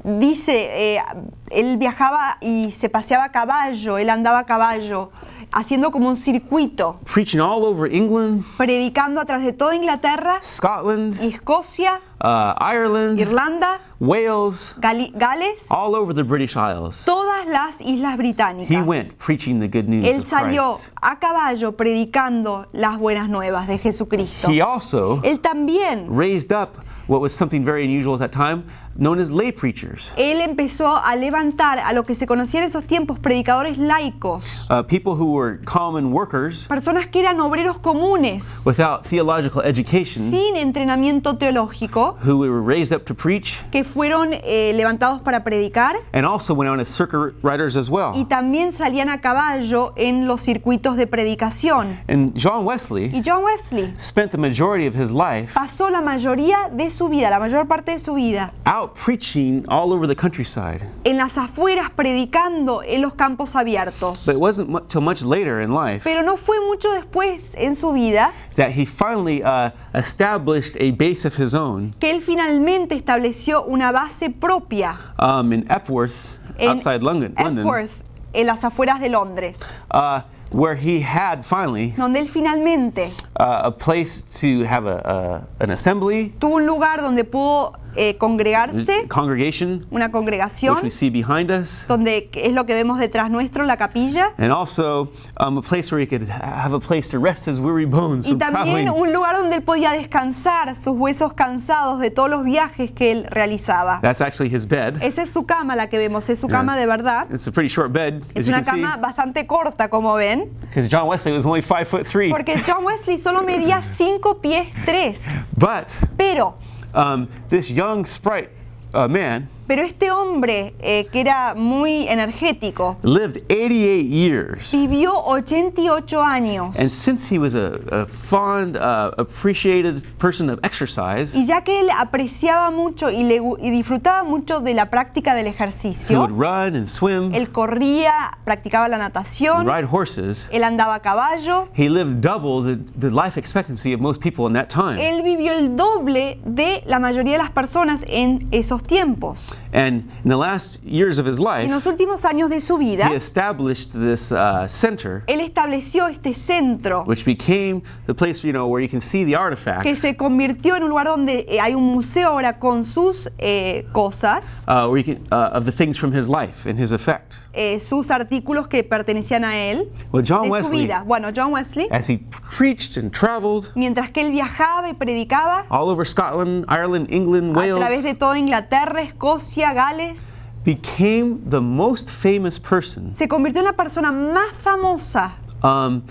Dice, 0.04 0.96
eh, 0.96 1.04
él 1.52 1.78
viajaba 1.78 2.38
y 2.42 2.72
se 2.72 2.90
paseaba 2.90 3.26
a 3.26 3.32
caballo, 3.32 3.98
él 4.00 4.10
andaba 4.10 4.40
a 4.40 4.46
caballo, 4.46 5.12
haciendo 5.52 5.92
como 5.92 6.10
un 6.10 6.18
circuito, 6.18 7.00
preaching 7.14 7.40
all 7.40 7.64
over 7.64 7.94
England, 7.94 8.44
predicando 8.58 9.22
a 9.22 9.26
través 9.26 9.46
de 9.46 9.54
toda 9.54 9.76
Inglaterra, 9.76 10.40
Scotland, 10.42 11.22
y 11.22 11.28
Escocia, 11.28 12.00
uh, 12.24 12.54
Ireland, 12.60 13.20
Irlanda, 13.20 13.80
Wales, 14.00 14.76
Gali- 14.80 15.12
Gales, 15.14 15.66
all 15.70 15.94
over 15.94 16.16
the 16.16 16.24
British 16.24 16.56
Isles. 16.56 17.04
todas 17.06 17.46
las 17.46 17.80
islas 17.82 18.18
británicas. 18.18 18.70
He 18.76 18.82
went 18.82 19.16
preaching 19.20 19.60
the 19.60 19.68
good 19.68 19.88
news 19.88 20.06
Él 20.06 20.22
of 20.22 20.28
salió 20.30 20.64
Christ. 20.74 20.94
a 21.02 21.20
caballo 21.20 21.74
predicando 21.78 22.66
las 22.72 22.98
buenas 22.98 23.30
nuevas 23.30 23.68
de 23.68 23.78
Jesucristo. 23.78 24.50
He 24.50 24.62
also 24.62 25.22
Él 25.24 25.40
también, 25.42 26.08
raised 26.10 26.52
up 26.52 26.78
what 27.08 27.20
was 27.20 27.34
something 27.34 27.64
very 27.66 27.84
unusual 27.84 28.16
at 28.16 28.22
that 28.22 28.32
time, 28.32 28.64
known 28.98 29.20
as 29.20 29.30
lay 29.32 29.52
preachers. 29.52 30.14
él 30.18 30.42
empezó 30.42 30.96
a 30.98 31.16
levantar 31.16 31.80
a 31.80 31.94
lo 31.94 32.04
que 32.04 32.16
se 32.16 32.26
conocía 32.28 32.62
en 32.62 32.68
esos 32.68 32.86
tiempos 32.86 33.20
predicadores 33.20 33.78
laicos, 33.78 34.68
Uh, 34.70 34.84
people 34.84 35.14
who 35.14 35.34
were 35.34 35.60
common 35.66 36.12
workers 36.14 36.68
personas 36.68 37.08
que 37.08 37.20
eran 37.20 37.40
obreros 37.40 37.78
comunes, 37.80 38.62
without 38.66 39.04
theological 39.08 39.62
education, 39.64 40.30
sin 40.32 40.56
entrenamiento 40.56 41.38
teológico, 41.38 42.18
who 42.26 42.38
were 42.40 42.62
raised 42.62 42.94
up 42.96 43.06
to 43.06 43.14
preach, 43.14 43.62
que 43.72 43.84
fueron 43.84 44.30
eh, 44.34 44.72
levantados 44.76 45.22
para 45.22 45.44
predicar 45.44 45.96
and 46.14 46.26
also 46.26 46.54
went 46.54 46.70
on 46.70 46.80
as 46.80 46.88
circuit 46.88 47.34
riders 47.44 47.76
as 47.78 47.88
y 47.90 47.92
well. 47.92 48.26
también 48.28 48.74
salían 48.74 49.10
a 49.10 49.22
caballo 49.22 49.94
en 49.96 50.28
los 50.28 50.42
circuitos 50.42 50.98
de 50.98 51.08
predicación. 51.08 51.98
And 52.08 52.34
John 52.36 52.66
Wesley 52.66 53.06
Y 53.14 53.22
John 53.26 53.44
Wesley 53.44 53.94
spent 53.98 54.32
the 54.32 54.38
majority 54.38 54.88
of 54.88 54.96
his 54.96 55.12
life 55.12 55.54
pasó 55.54 55.90
la 55.90 56.02
mayoría 56.02 56.70
de 56.72 56.90
su 56.90 57.08
vida, 57.10 57.30
la 57.30 57.40
mayor 57.40 57.68
parte 57.68 57.92
de 57.92 58.00
su 58.00 58.14
vida, 58.16 58.52
out 58.66 58.81
preaching 58.88 59.66
all 59.68 59.92
over 59.94 60.08
the 60.08 60.16
countryside. 60.16 60.82
en 61.04 61.18
las 61.18 61.38
afueras 61.38 61.90
predicando 61.92 62.82
en 62.84 63.02
los 63.02 63.14
campos 63.14 63.56
abiertos. 63.56 64.26
But 64.26 64.36
it 64.36 64.42
wasn't 64.42 64.70
mu- 64.70 64.82
till 64.88 65.02
much 65.02 65.24
later 65.24 65.62
in 65.62 65.72
life 65.72 66.04
Pero 66.04 66.22
no 66.24 66.38
fue 66.38 66.60
mucho 66.60 66.90
después 66.92 67.56
en 67.56 67.76
su 67.76 67.92
vida 67.94 68.32
that 68.56 68.72
he 68.72 68.86
finally 68.86 69.44
uh, 69.44 69.72
established 69.94 70.76
a 70.80 70.92
base 70.92 71.26
of 71.26 71.36
his 71.36 71.54
own 71.56 71.94
que 72.00 72.10
él 72.10 72.22
finalmente 72.22 72.96
estableció 72.96 73.66
una 73.66 73.92
base 73.92 74.30
propia 74.30 74.96
um, 75.20 75.52
in 75.54 75.66
Epworth, 75.70 76.40
en 76.58 76.70
outside 76.70 77.02
London, 77.02 77.34
London 77.38 77.66
Epworth, 77.66 77.92
en 78.34 78.48
las 78.48 78.64
afueras 78.64 79.00
de 79.00 79.10
Londres, 79.10 79.86
uh, 79.92 80.22
where 80.52 80.76
he 80.76 81.00
had 81.02 81.44
finally 81.46 81.94
donde 81.98 82.20
él 82.20 82.28
finalmente 82.30 83.10
uh, 83.40 83.62
a 83.66 83.72
place 83.72 84.22
to 84.22 84.66
have 84.66 84.86
a, 84.86 85.46
a, 85.60 85.64
an 85.64 85.72
assembly, 85.72 86.34
tuvo 86.40 86.56
un 86.56 86.66
lugar 86.66 87.02
donde 87.02 87.24
pudo 87.24 87.74
eh, 87.96 88.18
congregarse, 88.18 89.08
congregation, 89.08 89.86
una 89.92 90.06
which 90.06 90.14
we 90.14 90.20
congregación, 90.20 90.92
see 90.92 91.10
behind 91.10 91.52
us, 91.52 91.86
donde 91.88 92.30
es 92.34 92.54
lo 92.54 92.66
que 92.66 92.74
vemos 92.76 93.00
detrás 93.00 93.30
nuestro, 93.30 93.66
la 93.66 93.78
capilla, 93.78 94.34
and 94.38 94.52
also 94.52 95.12
um, 95.40 95.58
a 95.58 95.62
place 95.62 95.92
where 95.92 96.00
he 96.02 96.08
could 96.08 96.28
ha- 96.30 96.64
have 96.64 96.74
a 96.74 96.80
place 96.80 97.10
to 97.10 97.20
rest 97.20 97.46
his 97.48 97.60
weary 97.60 97.86
bones 97.86 98.26
y 98.26 98.30
from 98.32 98.40
también 98.40 98.86
traveling. 98.86 98.90
un 98.90 99.14
lugar 99.14 99.36
donde 99.38 99.56
él 99.58 99.64
podía 99.64 99.92
descansar 99.92 100.76
sus 100.76 100.98
huesos 100.98 101.34
cansados 101.34 102.00
de 102.00 102.10
todos 102.12 102.30
los 102.30 102.44
viajes 102.44 102.92
que 102.92 103.12
él 103.12 103.26
realizaba. 103.30 104.00
That's 104.02 104.22
actually 104.22 104.54
his 104.54 104.66
bed. 104.68 105.02
Esa 105.02 105.24
es 105.24 105.32
su 105.32 105.46
cama, 105.46 105.76
la 105.76 105.88
que 105.90 105.98
vemos, 105.98 106.30
es 106.30 106.40
su 106.40 106.48
cama 106.48 106.78
de 106.78 106.86
verdad. 106.86 107.28
It's 107.32 107.48
a 107.48 107.52
pretty 107.52 107.70
short 107.70 107.92
bed, 107.92 108.24
Es 108.36 108.42
as 108.42 108.46
you 108.48 108.54
una 108.54 108.64
see, 108.64 108.72
cama 108.82 108.98
bastante 108.98 109.46
corta, 109.48 109.90
como 109.90 110.14
ven, 110.16 110.50
because 110.62 110.88
John 110.90 111.08
Wesley 111.08 111.34
was 111.34 111.46
only 111.46 111.62
five 111.62 111.86
foot 111.88 112.06
three. 112.08 112.30
porque 112.30 112.56
John 112.66 112.84
Wesley 112.86 113.18
solo 113.18 113.42
medía 113.44 113.82
5 113.82 114.42
pies 114.42 114.68
3. 114.86 115.54
But 115.58 115.88
Pero, 116.18 116.56
um, 116.94 117.30
this 117.50 117.70
young 117.72 118.06
sprite 118.06 118.50
uh, 118.94 119.08
man 119.08 119.48
pero 119.72 119.84
este 119.84 120.12
hombre 120.12 120.74
eh, 120.82 121.08
que 121.14 121.22
era 121.22 121.54
muy 121.56 122.06
energético 122.10 122.98
lived 123.04 123.38
88 123.50 124.04
years. 124.10 124.74
vivió 124.74 125.14
88 125.16 126.22
años. 126.22 126.78
And 126.78 126.90
since 126.90 127.34
he 127.34 127.40
was 127.40 127.56
a, 127.56 127.80
a 127.90 128.06
fond, 128.06 128.76
uh, 128.76 129.12
appreciated 129.18 130.04
person 130.18 130.50
of 130.50 130.60
exercise, 130.64 131.38
Y 131.38 131.46
ya 131.46 131.62
que 131.64 131.80
él 131.80 131.90
apreciaba 131.98 132.70
mucho 132.70 133.10
y, 133.10 133.24
le 133.24 133.40
gu- 133.40 133.58
y 133.62 133.70
disfrutaba 133.72 134.24
mucho 134.24 134.60
de 134.60 134.74
la 134.74 134.90
práctica 134.90 135.34
del 135.36 135.48
he 135.48 135.52
ejercicio, 135.52 136.20
would 136.20 136.32
run 136.32 136.76
and 136.76 136.88
swim, 136.88 137.34
él 137.34 137.50
corría, 137.54 138.38
practicaba 138.44 138.90
la 138.90 138.98
natación, 138.98 139.66
ride 139.66 139.88
horses. 139.90 140.50
él 140.52 140.66
andaba 140.66 140.96
a 140.96 141.00
caballo, 141.00 141.70
He 141.78 141.88
lived 141.90 142.20
double 142.20 142.62
the, 142.62 142.84
the 143.00 143.10
life 143.10 143.38
expectancy 143.40 143.94
of 143.94 144.02
most 144.02 144.20
people 144.22 144.48
in 144.48 144.54
that 144.54 144.68
time. 144.68 144.98
él 145.02 145.22
vivió 145.24 145.54
el 145.54 145.78
doble 145.78 146.42
de 146.44 146.84
la 146.86 147.00
mayoría 147.00 147.38
de 147.38 147.38
las 147.44 147.52
personas 147.52 148.02
en 148.08 148.50
esos 148.52 148.84
tiempos. 148.84 149.61
And 149.74 150.04
in 150.24 150.30
the 150.30 150.36
last 150.38 150.84
years 150.84 151.18
of 151.18 151.26
his 151.26 151.38
En 151.40 151.46
life, 151.46 151.70
los 151.70 151.86
últimos 151.86 152.26
años 152.26 152.50
de 152.50 152.60
su 152.60 152.78
vida, 152.78 153.08
he 153.10 153.16
established 153.16 153.94
this 153.94 154.32
uh, 154.32 154.68
center, 154.68 155.24
él 155.28 155.40
estableció 155.40 156.08
este 156.08 156.34
centro 156.34 157.04
which 157.06 157.24
became 157.26 157.82
the 158.06 158.14
place, 158.14 158.44
you 158.44 158.52
know, 158.52 158.68
where 158.68 158.82
you 158.82 158.90
can 158.90 159.00
see 159.00 159.24
the 159.24 159.32
que 159.32 159.38
artifacts, 159.38 159.98
se 160.00 160.16
convirtió 160.18 160.76
en 160.76 160.84
un 160.84 160.90
lugar 160.90 161.08
donde 161.08 161.46
eh, 161.48 161.60
hay 161.62 161.74
un 161.74 161.84
museo 161.86 162.30
ahora 162.30 162.60
con 162.60 162.84
sus 162.84 163.30
eh, 163.38 163.86
cosas, 163.94 164.66
uh, 164.68 164.88
where 164.90 165.02
you 165.02 165.16
can, 165.16 165.26
uh, 165.32 165.56
of 165.58 165.64
the 165.66 165.72
things 165.72 165.98
from 165.98 166.12
his 166.14 166.28
life 166.28 166.66
and 166.70 166.78
his 166.78 166.92
effect. 166.92 167.38
eh, 167.54 167.80
sus 167.80 168.12
artículos 168.12 168.68
que 168.68 168.84
pertenecían 168.84 169.46
a 169.46 169.58
él, 169.58 169.90
Well, 170.12 170.24
John 170.28 170.44
de 170.44 170.48
su 170.48 170.54
Wesley, 170.54 170.82
vida. 170.82 171.04
Bueno, 171.06 171.30
John 171.34 171.54
Wesley, 171.54 171.88
as 171.92 172.10
he 172.10 172.18
preached 172.58 172.98
and 172.98 173.12
traveled 173.12 173.70
mientras 173.76 174.12
que 174.12 174.22
él 174.22 174.32
viajaba 174.32 174.90
y 174.90 174.94
predicaba 174.94 175.66
all 175.70 175.90
over 175.90 176.06
Scotland, 176.06 176.66
Ireland, 176.68 177.08
England, 177.10 177.52
a 177.58 177.62
través 177.62 178.04
de 178.04 178.10
Wales, 178.10 178.20
toda 178.20 178.38
Inglaterra, 178.38 179.02
Escocia, 179.02 179.51
Gales, 179.56 180.50
became 180.64 181.42
the 181.50 181.60
most 181.62 182.10
famous 182.10 182.60
person 182.60 183.14
se 183.14 183.28
convirtió 183.28 183.60
en 183.60 183.66
la 183.66 183.74
persona 183.74 184.12
más 184.12 184.54
famosa 184.62 185.34
um, 185.64 186.04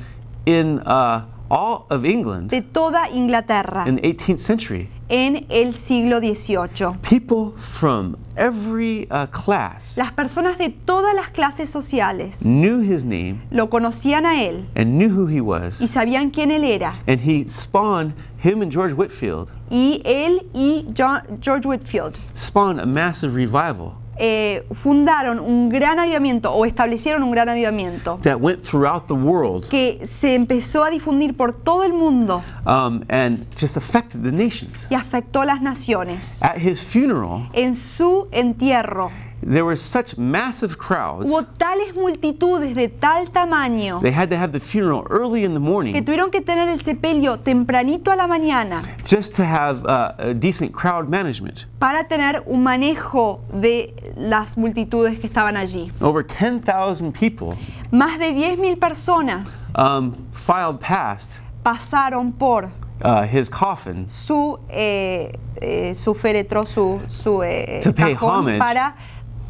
in 0.46 0.80
uh, 0.80 1.24
all 1.48 1.86
of 1.90 2.04
England 2.04 2.50
de 2.50 2.60
toda 2.62 3.08
Inglaterra 3.10 3.86
in 3.86 3.96
the 3.96 4.02
18th 4.02 4.40
century. 4.40 4.88
En 5.10 5.44
el 5.50 5.74
siglo 5.74 6.20
XVIII. 6.20 6.96
People 7.02 7.52
from 7.58 8.16
every 8.36 9.06
uh, 9.10 9.26
class 9.26 9.96
Las 9.98 10.12
personas 10.12 10.56
de 10.56 10.70
todas 10.70 11.14
las 11.14 11.30
clases 11.30 11.68
sociales 11.68 12.42
knew 12.44 12.78
his 12.80 13.04
name 13.04 13.42
lo 13.50 13.68
conocían 13.68 14.24
a 14.24 14.42
él 14.44 14.64
and 14.76 14.96
knew 14.96 15.08
who 15.10 15.26
he 15.26 15.38
y 15.38 15.40
was. 15.40 15.74
sabían 15.90 16.30
quién 16.30 16.50
él 16.50 16.64
era. 16.64 16.92
And 17.08 17.20
he 17.20 17.46
spawned, 17.48 18.14
him 18.38 18.62
and 18.62 18.70
George 18.72 18.94
Whitfield, 18.94 19.50
Y 19.70 20.00
él 20.04 20.46
y 20.54 20.86
John- 20.94 21.38
George 21.40 21.66
Whitfield 21.66 22.16
spawned 22.34 22.80
a 22.80 22.86
massive 22.86 23.34
revival 23.34 23.96
eh, 24.22 24.66
fundaron 24.72 25.40
un 25.40 25.70
gran 25.70 25.98
avivamiento 25.98 26.52
o 26.52 26.66
establecieron 26.66 27.22
un 27.22 27.30
gran 27.30 27.48
avivamiento 27.48 28.18
that 28.22 28.36
went 28.38 28.60
throughout 28.62 29.06
the 29.06 29.14
world 29.14 29.66
que 29.68 30.00
se 30.04 30.34
empezó 30.34 30.84
a 30.84 30.90
difundir 30.90 31.34
por 31.34 31.54
todo 31.54 31.84
el 31.84 31.94
mundo 31.94 32.42
um, 32.66 33.00
and 33.08 33.46
just 33.58 33.78
affected 33.78 34.22
the 34.22 34.30
nations. 34.30 34.86
y 34.90 34.94
afectó 34.94 35.40
a 35.40 35.46
las 35.46 35.62
naciones. 35.62 36.42
At 36.42 36.58
his 36.58 36.82
funeral, 36.84 37.48
En 37.54 37.74
su 37.74 38.28
entierro, 38.30 39.10
there 39.42 39.64
were 39.64 39.76
such 39.76 40.16
massive 40.18 40.76
crowds. 40.76 41.30
hubo 41.30 41.44
tales 41.56 41.94
multitudes 41.94 42.74
de 42.74 42.88
tal 42.88 43.26
tamaño 43.30 44.00
They 44.00 44.12
had 44.12 44.28
to 44.30 44.36
have 44.36 44.52
the 44.52 44.60
funeral 44.60 45.06
early 45.10 45.44
in 45.44 45.54
the 45.54 45.60
que 45.60 45.68
morning 45.70 46.04
tuvieron 46.04 46.30
que 46.30 46.40
tener 46.40 46.68
el 46.68 46.80
sepelio 46.80 47.38
tempranito 47.38 48.10
a 48.12 48.16
la 48.16 48.26
mañana 48.26 48.82
just 49.04 49.34
to 49.34 49.42
have 49.44 49.84
uh, 49.86 50.12
a 50.18 50.34
decent 50.34 50.72
crowd 50.72 51.08
management. 51.08 51.66
para 51.78 52.04
tener 52.04 52.42
un 52.46 52.62
manejo 52.62 53.40
de 53.52 53.94
las 54.16 54.56
multitudes 54.56 55.18
que 55.18 55.26
estaban 55.26 55.56
allí. 55.56 55.90
Over 56.00 56.22
10,000 56.22 57.12
people 57.12 57.56
Más 57.90 58.18
de 58.18 58.32
10.000 58.32 58.78
personas 58.78 59.72
um, 59.76 60.14
filed 60.32 60.78
past 60.80 61.40
pasaron 61.64 62.32
por 62.32 62.70
uh, 63.04 63.22
his 63.24 63.48
coffin 63.48 64.08
su, 64.08 64.58
eh, 64.68 65.32
eh, 65.60 65.94
su 65.94 66.14
féretro, 66.14 66.64
su, 66.64 67.00
su 67.08 67.42
eh, 67.42 67.80
To 67.82 67.92
pay 67.92 68.14
cajón 68.14 68.40
homage. 68.46 68.58
para 68.58 68.94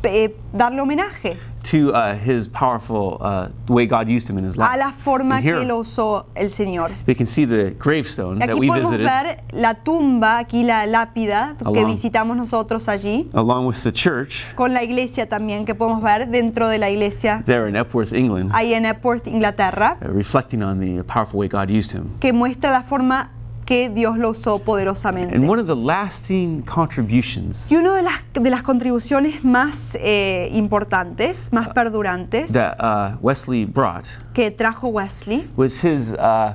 eh, 0.05 0.35
darle 0.53 0.81
homenaje 0.81 1.37
to 1.71 1.93
uh, 1.93 2.15
his 2.17 2.49
powerful, 2.49 3.19
uh, 3.21 3.49
way 3.69 3.87
God 3.87 4.09
used 4.09 4.29
him 4.31 4.39
in 4.39 4.45
his 4.45 4.57
life. 4.57 4.71
a 4.73 4.77
la 4.79 4.93
forma 4.93 5.37
And 5.37 5.45
que 5.45 5.53
here 5.53 5.65
lo 5.67 5.81
usó 5.81 6.25
el 6.35 6.51
Señor. 6.51 6.91
we 7.07 7.15
can 7.15 7.27
see 7.27 7.45
the 7.45 7.75
gravestone 7.79 8.39
that 8.39 8.49
aquí 8.49 8.59
we 8.61 8.67
podemos 8.69 8.91
visited, 8.93 9.05
ver 9.07 9.41
la 9.53 9.75
tumba, 9.75 10.39
aquí 10.39 10.65
la 10.65 10.87
lápida 10.87 11.57
que 11.59 11.65
Along. 11.69 11.93
visitamos 11.93 12.37
nosotros 12.37 12.89
allí, 12.89 13.29
along 13.35 13.67
with 13.67 13.83
the 13.83 13.93
church 13.93 14.47
con 14.55 14.73
la 14.73 14.83
iglesia 14.83 15.29
también 15.29 15.67
que 15.67 15.75
podemos 15.75 16.03
ver 16.03 16.29
dentro 16.29 16.69
de 16.69 16.79
la 16.79 16.89
iglesia 16.89 17.43
there 17.45 17.69
in 17.69 17.77
Epworth, 17.77 18.15
England, 18.15 18.51
ahí 18.55 18.73
en 18.73 18.87
Epworth, 18.87 19.27
Inglaterra, 19.27 19.99
uh, 20.01 20.09
reflecting 20.09 20.63
on 20.63 20.81
the 20.81 21.05
powerful 21.05 21.39
way 21.39 21.47
God 21.49 21.69
used 21.71 21.93
him. 21.93 22.09
que 22.21 22.33
muestra 22.33 22.71
la 22.71 22.83
forma 22.83 23.31
que 23.71 23.89
Dios 23.89 24.19
lo 24.19 24.31
usó 24.31 24.59
poderosamente. 24.59 25.37
And 25.37 25.49
one 25.49 25.61
of 25.61 25.69
the 25.69 25.77
lasting 25.77 26.63
contributions 26.63 27.71
Y 27.71 27.77
una 27.77 27.95
de 27.95 28.03
las, 28.03 28.25
de 28.33 28.51
las 28.51 28.65
contribuciones 28.65 29.45
más 29.45 29.97
eh, 30.01 30.51
importantes, 30.53 31.53
más 31.53 31.69
perdurantes 31.69 32.53
that 32.53 32.77
uh, 32.81 33.17
Wesley 33.23 33.65
brought 33.67 34.07
que 34.35 34.51
trajo 34.51 34.89
Wesley 34.89 35.49
was 35.57 35.85
his 35.85 36.15
uh, 36.15 36.55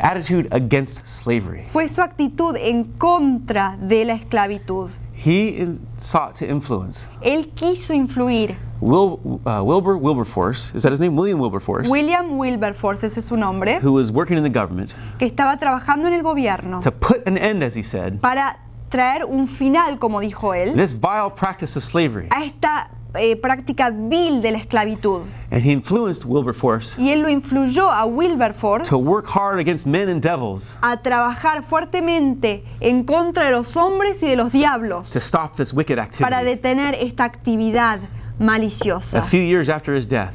attitude 0.00 0.48
against 0.50 1.06
slavery. 1.06 1.62
fue 1.70 1.88
su 1.88 2.02
actitud 2.02 2.56
en 2.56 2.84
contra 2.98 3.78
de 3.80 4.04
la 4.04 4.12
esclavitud. 4.12 4.90
He 5.14 5.78
sought 5.98 6.34
to 6.36 6.46
influence. 6.48 7.06
Él 7.22 7.50
quiso 7.54 7.92
influir. 7.94 8.56
Wil, 8.80 9.40
uh, 9.46 9.62
Wilbur 9.62 9.96
Wilberforce, 9.96 10.74
is 10.74 10.82
that 10.82 10.90
his 10.90 10.98
name? 10.98 11.14
William 11.14 11.38
Wilberforce, 11.38 11.88
William 11.88 12.36
Wilberforce, 12.36 13.04
ese 13.04 13.18
es 13.18 13.26
su 13.26 13.36
nombre, 13.36 13.78
who 13.80 13.92
was 13.92 14.10
working 14.10 14.36
in 14.36 14.42
the 14.42 14.50
government. 14.50 14.94
Que 15.18 15.26
estaba 15.28 15.56
trabajando 15.58 16.08
en 16.08 16.14
el 16.14 16.22
gobierno. 16.22 16.80
To 16.80 16.90
put 16.90 17.24
an 17.28 17.38
end, 17.38 17.62
as 17.62 17.76
he 17.76 17.82
said, 17.82 18.20
para 18.20 18.58
traer 18.90 19.24
un 19.24 19.46
final, 19.46 19.98
como 20.00 20.20
dijo 20.20 20.52
él, 20.54 20.74
this 20.74 20.94
vile 20.94 21.30
practice 21.30 21.76
of 21.76 21.84
slavery. 21.84 22.26
a 22.32 22.44
esta 22.44 22.90
eh, 23.14 23.36
práctica 23.36 23.90
vil 23.90 24.40
de 24.42 24.52
la 24.52 24.58
esclavitud. 24.58 25.22
And 25.50 25.62
he 25.62 25.70
influenced 25.72 26.24
Wilberforce 26.24 26.96
Y 27.00 27.10
él 27.10 27.20
lo 27.20 27.28
influyó 27.28 27.90
a 27.92 28.04
Wilberforce 28.06 28.88
to 28.88 28.96
work 28.98 29.26
hard 29.26 29.58
against 29.58 29.86
men 29.86 30.08
and 30.08 30.22
devils 30.22 30.78
a 30.80 30.96
trabajar 31.02 31.62
fuertemente 31.62 32.64
en 32.80 33.04
contra 33.04 33.44
de 33.46 33.50
los 33.52 33.76
hombres 33.76 34.22
y 34.22 34.28
de 34.28 34.36
los 34.36 34.50
diablos 34.52 35.10
to 35.10 35.18
stop 35.18 35.54
this 35.56 35.72
wicked 35.74 35.96
para 35.96 36.38
activity. 36.38 36.44
detener 36.56 36.94
esta 36.94 37.24
actividad 37.24 37.98
A 38.40 38.42
maliciosa. 38.42 39.22
few 39.22 39.40
years 39.42 39.68
after 39.68 39.94
his 39.94 40.06
death, 40.08 40.32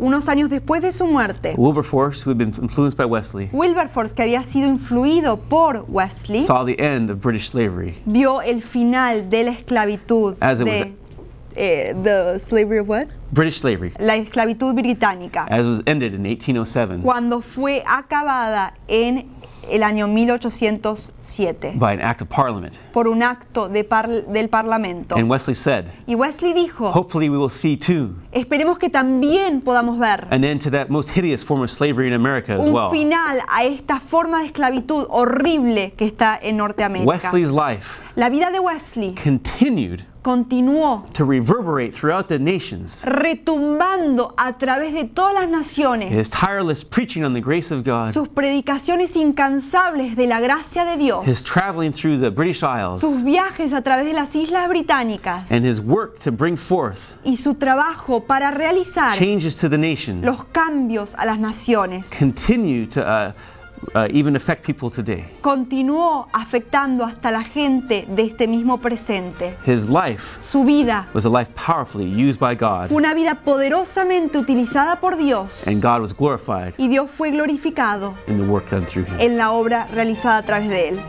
Unos 0.00 0.28
años 0.28 0.48
después 0.48 0.80
de 0.80 0.92
su 0.92 1.06
muerte, 1.08 1.54
Wilberforce, 1.56 2.22
who 2.24 2.30
had 2.30 2.38
been 2.38 2.52
influenced 2.62 2.96
by 2.96 3.04
Wesley, 3.04 3.48
Wilberforce, 3.52 4.14
que 4.14 4.22
había 4.22 4.44
sido 4.44 4.68
influido 4.68 5.38
por 5.38 5.84
Wesley, 5.88 6.40
saw 6.40 6.64
the 6.64 6.76
end 6.78 7.10
of 7.10 7.18
British 7.20 7.48
slavery. 7.48 7.96
vio 8.06 8.40
el 8.40 8.62
final 8.62 9.28
de 9.28 9.42
la 9.42 9.50
esclavitud. 9.50 10.36
As 10.40 10.60
it 10.60 10.68
was- 10.68 10.78
de, 10.80 10.94
eh, 11.58 11.92
the 12.02 12.38
slavery 12.38 12.78
of 12.78 12.88
what? 12.88 13.08
British 13.32 13.58
slavery, 13.58 13.92
La 13.98 14.14
esclavitud 14.16 14.74
británica. 14.74 15.46
as 15.50 15.66
was 15.66 15.82
ended 15.86 16.14
in 16.14 16.22
1807 16.22 17.02
Cuando 17.02 17.40
fue 17.42 17.82
acabada 17.86 18.74
en 18.86 19.26
el 19.70 19.82
año 19.82 20.08
1807 20.08 21.74
by 21.78 21.92
an 21.92 22.00
act 22.00 22.22
of 22.22 22.28
parliament. 22.28 22.72
por 22.92 23.06
un 23.06 23.22
acto 23.22 23.68
de 23.68 23.84
par- 23.84 24.08
del 24.08 24.48
Parlamento. 24.48 25.14
And 25.16 25.28
Wesley 25.30 25.54
said, 25.54 25.86
Y 26.06 26.14
Wesley 26.14 26.54
dijo, 26.54 26.90
hopefully 26.90 27.28
we 27.28 27.36
will 27.36 27.50
see 27.50 27.76
too 27.76 28.14
esperemos 28.32 28.78
que 28.78 28.88
también 28.88 29.60
podamos 29.60 29.98
ver 29.98 30.26
an 30.30 30.44
end 30.44 30.62
to 30.62 30.70
that 30.70 30.88
most 30.88 31.10
hideous 31.10 31.44
form 31.44 31.60
of 31.62 31.70
slavery 31.70 32.06
in 32.08 32.14
America 32.14 32.54
as 32.58 32.66
un 32.66 32.72
well. 32.72 32.90
final 32.90 33.40
a 33.48 33.64
esta 33.64 34.00
forma 34.00 34.40
de 34.40 34.46
esclavitud 34.46 35.06
horrible 35.10 35.92
que 35.96 36.06
está 36.06 36.38
en 36.40 36.56
Norteamérica. 36.56 37.06
Wesley's 37.06 37.50
life 37.50 38.00
La 38.16 38.30
vida 38.30 38.50
de 38.50 38.58
Wesley 38.60 39.14
continued 39.22 40.00
continuó 40.28 41.04
to 41.14 41.24
reverberate 41.24 41.92
throughout 41.94 42.28
the 42.28 42.38
nations. 42.38 43.02
retumbando 43.06 44.34
a 44.36 44.58
través 44.58 44.92
de 44.92 45.04
todas 45.04 45.32
las 45.34 45.48
naciones. 45.48 46.12
His 46.12 46.28
tireless 46.28 46.84
preaching 46.84 47.24
on 47.24 47.32
the 47.32 47.40
grace 47.40 47.72
of 47.74 47.82
God, 47.82 48.12
Sus 48.12 48.28
predicaciones 48.28 49.16
incansables 49.16 50.16
de 50.16 50.26
la 50.26 50.40
gracia 50.40 50.84
de 50.84 50.98
Dios. 50.98 51.26
his 51.26 51.42
traveling 51.42 51.92
through 51.92 52.18
the 52.20 52.30
British 52.30 52.62
Isles, 52.62 53.00
Sus 53.00 53.24
viajes 53.24 53.72
a 53.72 53.80
través 53.82 54.04
de 54.04 54.12
las 54.12 54.34
islas 54.36 54.68
británicas. 54.68 55.50
and 55.50 55.64
his 55.64 55.80
work 55.80 56.18
to 56.18 56.30
bring 56.30 56.56
forth 56.56 57.14
Y 57.24 57.36
su 57.36 57.54
trabajo 57.54 58.20
para 58.26 58.50
realizar 58.50 59.12
changes 59.14 59.56
to 59.56 59.68
the 59.68 59.78
nation 59.78 60.20
los 60.22 60.44
cambios 60.52 61.14
a 61.16 61.24
las 61.24 61.38
naciones. 61.38 62.10
continue 62.18 62.86
to 62.86 63.00
uh, 63.02 63.32
uh, 63.94 64.06
even 64.12 64.36
affect 64.36 64.64
people 64.64 64.90
today. 64.90 65.24
Continuó 65.40 66.28
afectando 66.32 67.04
hasta 67.04 67.30
la 67.30 67.42
gente 67.42 68.04
de 68.08 68.22
este 68.24 68.46
mismo 68.46 68.78
presente. 68.78 69.56
His 69.66 69.86
life 69.88 70.38
Su 70.40 70.64
vida 70.64 71.08
was 71.14 71.24
a 71.26 71.30
life 71.30 71.50
powerfully 71.54 72.06
used 72.06 72.38
by 72.40 72.54
God, 72.54 72.88
fue 72.88 72.96
una 72.96 73.14
vida 73.14 73.36
poderosamente 73.44 74.38
utilizada 74.38 75.00
por 75.00 75.16
Dios. 75.16 75.66
and 75.66 75.82
God 75.82 76.00
was 76.00 76.14
glorified 76.14 76.74
Y 76.78 76.88
Dios 76.88 77.10
fue 77.10 77.30
glorificado 77.30 78.14
in 78.26 78.36
the 78.36 78.42
work 78.44 78.70
done 78.70 78.86
through 78.86 79.06
him. 79.06 79.20
en 79.20 79.36
la 79.36 79.52
obra 79.52 79.86
realizada 79.92 80.38
a 80.38 80.42
través 80.42 80.68
de 80.68 80.88
él. 80.90 81.00